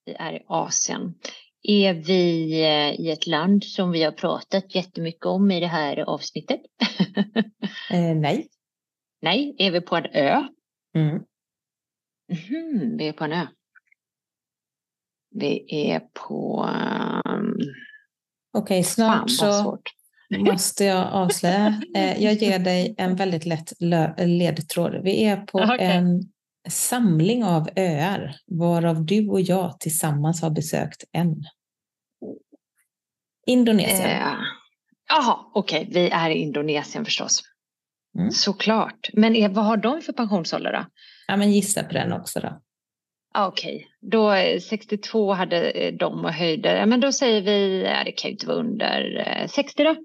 Vi 0.06 0.14
är 0.14 0.34
i 0.34 0.44
Asien. 0.48 1.14
Är 1.64 1.94
vi 1.94 2.52
eh, 2.64 3.00
i 3.06 3.12
ett 3.12 3.28
land 3.28 3.64
som 3.64 3.92
vi 3.92 4.04
har 4.04 4.12
pratat 4.12 4.76
jättemycket 4.76 5.26
om 5.26 5.52
i 5.52 5.60
det 5.60 5.68
här 5.68 5.98
avsnittet? 6.00 6.62
Eh, 7.92 8.16
nej. 8.16 8.48
Nej. 9.22 9.56
Är 9.58 9.72
vi 9.72 9.82
på 9.82 9.96
en 9.96 10.06
ö? 10.14 10.48
Mm. 10.96 11.24
Mhm, 12.30 12.98
vi 12.98 13.08
är 13.08 13.14
på 13.14 13.24
en 13.24 13.32
ö. 13.32 13.48
Vi 15.30 15.66
är 15.92 16.00
på... 16.00 16.70
Um, 17.26 17.58
Okej, 18.54 18.84
fan 18.84 19.30
snart 19.30 19.42
vad 19.42 19.56
så 19.56 19.80
måste 20.38 20.84
jag 20.84 21.08
avslöja. 21.14 21.82
Eh, 21.96 22.24
jag 22.24 22.34
ger 22.34 22.60
dig 22.60 22.96
en 22.98 23.16
väldigt 23.16 23.46
lätt 23.46 23.74
ledtråd. 24.18 25.04
Vi 25.04 25.24
är 25.24 25.38
på 25.38 25.60
Okej. 25.60 25.78
en 25.80 26.24
samling 26.70 27.44
av 27.44 27.70
öar, 27.76 28.36
varav 28.48 29.06
du 29.06 29.30
och 29.30 29.42
jag 29.42 29.80
tillsammans 29.80 30.42
har 30.42 30.50
besökt 30.50 31.04
en. 31.12 31.44
Indonesien. 33.46 34.10
Eh, 34.10 34.38
Jaha, 35.10 35.38
okej. 35.54 35.90
Vi 35.92 36.10
är 36.10 36.30
i 36.30 36.34
Indonesien 36.34 37.06
förstås. 37.06 37.42
Mm. 38.18 38.32
Såklart. 38.32 39.10
Men 39.14 39.36
är, 39.36 39.50
vad 39.50 39.66
har 39.66 39.78
de 39.78 40.02
för 40.02 40.14
pensionsålder 40.14 40.74
då? 40.74 40.86
Ja, 41.28 41.38
men 41.38 41.52
gissa 41.52 41.84
på 41.84 41.94
den 41.94 42.14
också 42.14 42.40
då. 42.40 42.62
Ah, 43.34 43.48
Okej, 43.48 43.88
då 44.02 44.32
eh, 44.34 44.60
62 44.60 45.34
hade 45.34 45.70
eh, 45.70 45.94
de 45.94 46.26
och 46.26 46.34
höjde. 46.34 46.86
Men 46.86 47.00
då 47.00 47.12
säger 47.12 47.42
vi, 47.42 47.84
ja, 47.84 48.04
det 48.04 48.12
kan 48.12 48.30
ju 48.30 48.32
inte 48.32 48.48
vara 48.48 48.58
under 48.58 49.28
eh, 49.42 49.48
60 49.48 49.84
då. 49.84 49.96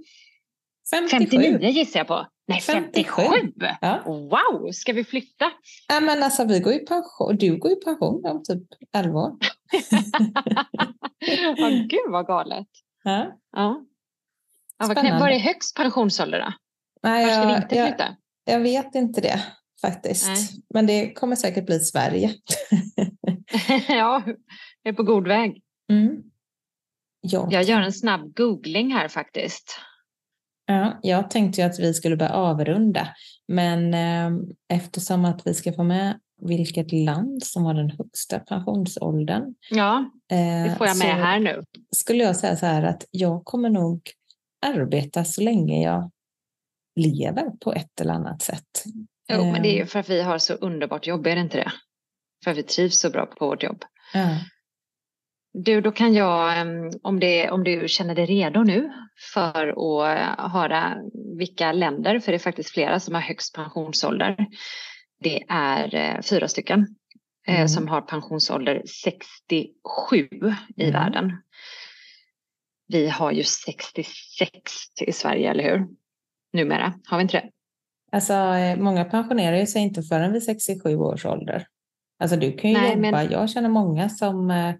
57. 0.90 1.36
59 1.36 1.68
gissar 1.68 2.00
jag 2.00 2.06
på. 2.06 2.26
Nej, 2.48 2.60
57. 2.60 3.22
57! 3.22 3.66
Ja. 3.80 4.02
Wow, 4.06 4.70
ska 4.72 4.92
vi 4.92 5.04
flytta? 5.04 5.50
ja, 5.88 6.00
men 6.00 6.22
alltså 6.22 6.44
vi 6.44 6.60
går 6.60 6.72
i 6.72 6.78
pension. 6.78 7.36
Du 7.36 7.56
går 7.56 7.72
i 7.72 7.76
pension 7.76 8.24
om 8.24 8.42
typ 8.44 8.62
11 8.94 9.18
år. 9.18 9.32
Ja, 11.56 11.68
gud 11.68 12.10
vad 12.10 12.26
galet. 12.26 12.66
Ja. 13.04 13.38
Ja. 13.52 13.84
Ja, 14.78 14.86
vad 14.86 15.20
var 15.20 15.28
är 15.28 15.38
högst 15.38 15.76
pensionsålder 15.76 16.40
då? 16.40 16.52
Nej, 17.02 17.24
Var 17.26 17.32
ska 17.32 17.46
vi 17.46 17.52
jag, 17.52 17.62
inte 17.62 17.76
jag, 17.76 17.88
flytta? 17.88 18.16
jag 18.44 18.60
vet 18.60 18.94
inte 18.94 19.20
det 19.20 19.42
faktiskt. 19.80 20.26
Nej. 20.28 20.48
Men 20.74 20.86
det 20.86 21.12
kommer 21.12 21.36
säkert 21.36 21.66
bli 21.66 21.80
Sverige. 21.80 22.34
ja, 23.88 24.22
jag 24.82 24.92
är 24.92 24.92
på 24.92 25.02
god 25.02 25.28
väg. 25.28 25.62
Mm. 25.90 26.22
Ja. 27.20 27.48
Jag 27.50 27.62
gör 27.62 27.80
en 27.80 27.92
snabb 27.92 28.34
googling 28.36 28.92
här 28.92 29.08
faktiskt. 29.08 29.78
Ja, 30.66 30.98
jag 31.02 31.30
tänkte 31.30 31.60
ju 31.60 31.66
att 31.66 31.78
vi 31.80 31.94
skulle 31.94 32.16
börja 32.16 32.32
avrunda, 32.32 33.08
men 33.48 33.94
eh, 33.94 34.30
eftersom 34.76 35.24
att 35.24 35.46
vi 35.46 35.54
ska 35.54 35.72
få 35.72 35.82
med 35.82 36.20
vilket 36.40 36.92
land 36.92 37.42
som 37.42 37.64
har 37.64 37.74
den 37.74 37.90
högsta 37.90 38.38
pensionsåldern 38.38 39.54
Ja, 39.70 40.10
eh, 40.32 40.64
det 40.64 40.74
får 40.78 40.86
jag 40.86 40.98
med 40.98 41.16
här 41.16 41.40
nu. 41.40 41.64
skulle 41.96 42.24
jag 42.24 42.36
säga 42.36 42.56
så 42.56 42.66
här 42.66 42.82
att 42.82 43.04
jag 43.10 43.44
kommer 43.44 43.70
nog 43.70 44.00
arbeta 44.66 45.24
så 45.24 45.40
länge 45.40 45.82
jag 45.82 46.10
lever 46.96 47.50
på 47.60 47.72
ett 47.72 48.00
eller 48.00 48.12
annat 48.14 48.42
sätt. 48.42 48.84
Jo, 49.32 49.52
men 49.52 49.62
det 49.62 49.68
är 49.68 49.74
ju 49.74 49.80
Eh, 49.80 49.86
för 49.86 49.98
att 49.98 50.08
vi 50.08 50.22
har 50.22 50.38
så 50.38 50.54
underbart 50.54 51.06
jobb, 51.06 51.26
är 51.26 51.34
det 51.34 51.40
inte 51.40 51.56
det? 51.56 51.72
För 52.44 52.50
att 52.50 52.56
vi 52.56 52.62
trivs 52.62 53.00
så 53.00 53.10
bra 53.10 53.26
på 53.26 53.46
vårt 53.46 53.62
jobb. 53.62 53.84
ja. 54.14 54.38
Du, 55.54 55.80
då 55.80 55.92
kan 55.92 56.14
jag, 56.14 56.58
em, 56.58 56.90
om, 57.02 57.20
det, 57.20 57.50
om 57.50 57.64
du 57.64 57.88
känner 57.88 58.14
dig 58.14 58.26
redo 58.26 58.62
nu 58.62 58.92
för 59.34 59.68
att 59.68 60.18
eh, 60.38 60.48
höra 60.52 60.96
vilka 61.38 61.72
länder, 61.72 62.18
för 62.20 62.32
det 62.32 62.36
är 62.36 62.38
faktiskt 62.38 62.70
flera 62.70 63.00
som 63.00 63.14
har 63.14 63.22
högst 63.22 63.54
pensionsålder. 63.54 64.46
Det 65.20 65.42
är 65.48 65.94
eh, 65.94 66.20
fyra 66.22 66.48
stycken 66.48 66.86
eh, 67.48 67.54
Mm. 67.54 67.68
som 67.68 67.88
har 67.88 68.00
pensionsålder 68.00 68.82
67 68.86 70.28
i 70.76 70.82
Mm. 70.82 70.92
världen. 70.92 71.32
Vi 72.88 73.08
har 73.08 73.32
ju 73.32 73.42
66 73.42 74.62
i 75.00 75.12
Sverige, 75.12 75.50
eller 75.50 75.64
hur? 75.64 75.86
Numera, 76.52 76.94
har 77.06 77.18
vi 77.18 77.22
inte 77.22 77.36
det? 77.36 77.48
Alltså, 78.12 78.32
eh, 78.32 78.76
många 78.76 79.04
pensionerar 79.04 79.64
sig 79.66 79.82
inte 79.82 80.02
förrän 80.02 80.32
vid 80.32 80.42
67 80.42 80.96
års 80.96 81.26
ålder. 81.26 81.66
Alltså 82.22 82.36
du 82.36 82.52
kan 82.52 82.70
ju 82.70 82.76
Nej, 82.76 82.88
jobba, 82.90 83.10
men- 83.10 83.30
jag 83.32 83.50
känner 83.50 83.68
många 83.68 84.08
som... 84.08 84.50
eh, 84.50 84.74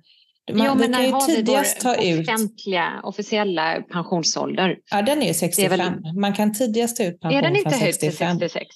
Man, 0.52 0.66
jo, 0.66 0.74
men 0.74 0.92
kan 0.92 1.04
ju 1.04 1.12
tidigast 1.26 1.80
ta 1.80 1.94
ut... 2.02 2.28
offentliga, 2.28 3.00
officiella 3.04 3.82
pensionsålder? 3.92 4.78
Ja, 4.90 5.02
den 5.02 5.22
är 5.22 5.26
ju 5.26 5.34
65. 5.34 5.78
väl- 5.78 6.14
Man 6.20 6.32
kan 6.32 6.52
tidigast 6.52 6.96
ta 6.96 7.04
ut 7.04 7.20
pension 7.20 7.38
Är 7.38 7.42
den 7.42 7.50
från 7.54 7.58
inte 7.72 7.78
till 7.78 7.92
65. 7.92 8.38
66? 8.38 8.66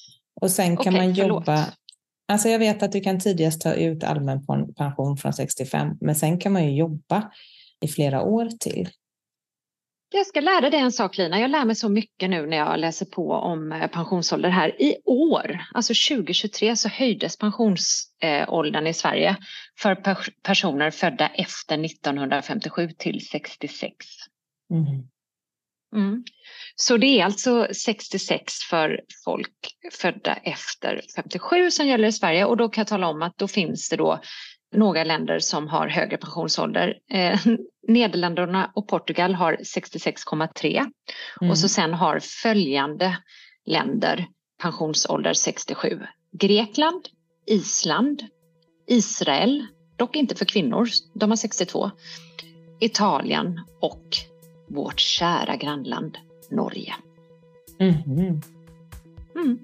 Och 0.41 0.51
sen 0.51 0.77
kan 0.77 0.95
Okej, 0.95 1.07
man 1.07 1.15
förlåt. 1.15 1.29
jobba 1.49 1.67
Alltså 2.29 2.49
jag 2.49 2.59
vet 2.59 2.83
att 2.83 2.93
du 2.93 3.01
kan 3.01 3.21
tidigast 3.21 3.61
ta 3.61 3.75
ut 3.75 4.05
allmän 4.05 4.47
pension 4.77 5.17
från 5.17 5.33
65, 5.33 5.97
men 6.01 6.15
sen 6.15 6.39
kan 6.41 6.53
man 6.53 6.65
ju 6.65 6.77
jobba 6.77 7.31
i 7.81 7.89
flera 7.89 8.23
år 8.23 8.49
till. 8.61 8.89
Jag 10.09 10.27
ska 10.27 10.41
lära 10.41 10.71
dig 10.71 10.81
en 10.81 10.93
sak 10.93 11.19
Lina. 11.19 11.41
Jag 11.41 11.51
lär 11.51 11.65
mig 11.65 11.77
så 11.77 11.89
mycket 11.89 12.31
nu 12.31 12.47
när 12.47 12.57
jag 12.57 12.79
läser 12.79 13.07
på 13.07 13.33
om 13.33 13.73
eh, 13.73 13.87
pensionsålder 13.87 14.49
här. 14.49 14.83
I 14.83 14.97
år, 15.05 15.67
alltså 15.75 16.15
2023, 16.15 16.77
så 16.77 16.89
höjdes 16.89 17.39
pensionsåldern 17.39 18.87
i 18.87 18.95
Sverige 18.95 19.37
för 19.79 19.95
personer 20.43 20.91
födda 20.91 21.29
efter 21.29 21.85
1957 21.85 22.91
till 22.99 23.27
66. 23.27 23.97
Mm. 24.71 25.09
Mm. 25.97 26.25
Så 26.75 26.97
det 26.97 27.21
är 27.21 27.25
alltså 27.25 27.69
66 27.73 28.55
för 28.71 29.01
folk 29.25 29.77
födda 29.93 30.35
efter 30.35 31.01
57 31.17 31.71
som 31.71 31.87
gäller 31.87 32.09
i 32.09 32.13
Sverige 32.13 32.45
och 32.45 32.57
då 32.57 32.69
kan 32.69 32.81
jag 32.81 32.89
tala 32.89 33.09
om 33.09 33.23
att 33.23 33.39
då 33.39 33.49
finns 33.49 33.89
det 33.89 33.97
då 33.97 34.21
några 34.73 35.05
länder 35.05 35.39
som 35.39 35.69
har 35.69 35.89
högre 35.89 36.17
pensionsålder. 36.17 36.99
Eh, 37.11 37.39
Nederländerna 37.89 38.71
och 38.75 38.89
Portugal 38.89 39.35
har 39.35 39.57
66,3 39.57 40.77
mm. 41.41 41.51
och 41.51 41.59
så 41.59 41.69
sen 41.69 41.95
har 41.95 42.21
följande 42.21 43.17
länder 43.67 44.27
pensionsålder 44.63 45.33
67. 45.33 46.01
Grekland, 46.33 47.09
Island, 47.47 48.23
Israel, 48.87 49.67
dock 49.97 50.17
inte 50.17 50.35
för 50.35 50.45
kvinnor, 50.45 50.89
de 51.15 51.31
har 51.31 51.37
62. 51.37 51.91
Italien 52.81 53.61
och 53.81 54.07
vårt 54.69 55.01
kära 55.01 55.57
grannland 55.57 56.19
Norge. 56.51 56.95
Mm. 57.79 58.41
Mm. 59.35 59.59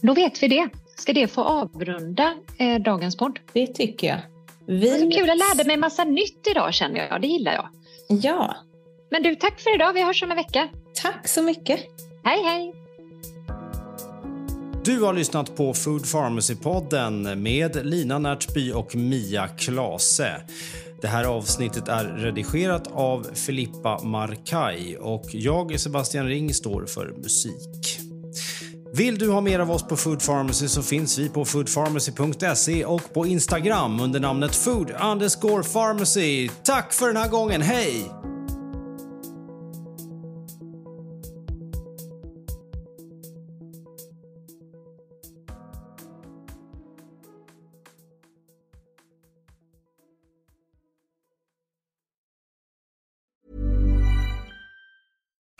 Då 0.00 0.14
vet 0.14 0.42
vi 0.42 0.48
det. 0.48 0.68
Ska 1.02 1.12
det 1.12 1.28
få 1.28 1.42
avrunda 1.42 2.34
eh, 2.58 2.82
dagens 2.82 3.16
podd? 3.16 3.38
Det 3.52 3.66
tycker 3.66 4.06
jag. 4.06 4.18
Vi... 4.66 4.80
Det 4.80 5.04
var 5.04 5.12
kul, 5.12 5.28
jag 5.28 5.38
lärde 5.38 5.64
mig 5.66 5.76
massa 5.76 6.04
nytt 6.04 6.46
idag 6.50 6.74
känner 6.74 7.06
jag. 7.06 7.20
Det 7.20 7.26
gillar 7.26 7.52
jag. 7.52 7.68
Ja. 8.08 8.56
Men 9.10 9.22
du, 9.22 9.34
tack 9.34 9.60
för 9.60 9.74
idag. 9.74 9.92
Vi 9.92 10.02
hörs 10.02 10.22
om 10.22 10.30
en 10.30 10.36
vecka. 10.36 10.68
Tack 11.02 11.28
så 11.28 11.42
mycket. 11.42 11.80
Hej, 12.24 12.42
hej. 12.44 12.74
Du 14.84 15.00
har 15.00 15.14
lyssnat 15.14 15.56
på 15.56 15.74
Food 15.74 16.02
Pharmacy-podden 16.02 17.34
med 17.36 17.86
Lina 17.86 18.18
Närtby 18.18 18.72
och 18.72 18.96
Mia 18.96 19.48
Klase. 19.48 20.42
Det 21.00 21.08
här 21.08 21.24
avsnittet 21.24 21.88
är 21.88 22.04
redigerat 22.04 22.92
av 22.92 23.26
Filippa 23.34 24.02
Markaj 24.04 24.96
och 24.96 25.24
jag, 25.32 25.80
Sebastian 25.80 26.26
Ring, 26.26 26.54
står 26.54 26.86
för 26.86 27.14
musik. 27.16 28.01
Vill 28.94 29.18
du 29.18 29.30
ha 29.30 29.40
mer 29.40 29.58
av 29.58 29.70
oss 29.70 29.82
på 29.82 29.96
Food 29.96 30.26
Pharmacy 30.26 30.68
så 30.68 30.82
finns 30.82 31.18
vi 31.18 31.28
på 31.28 31.44
foodpharmacy.se 31.44 32.84
och 32.84 33.12
på 33.12 33.26
Instagram 33.26 34.00
under 34.00 34.20
namnet 34.20 34.54
food 34.54 34.90
underscore 35.02 35.62
pharmacy. 35.62 36.48
Tack 36.62 36.92
för 36.92 37.06
den 37.06 37.16
här 37.16 37.28
gången, 37.28 37.62
hej! 37.62 38.10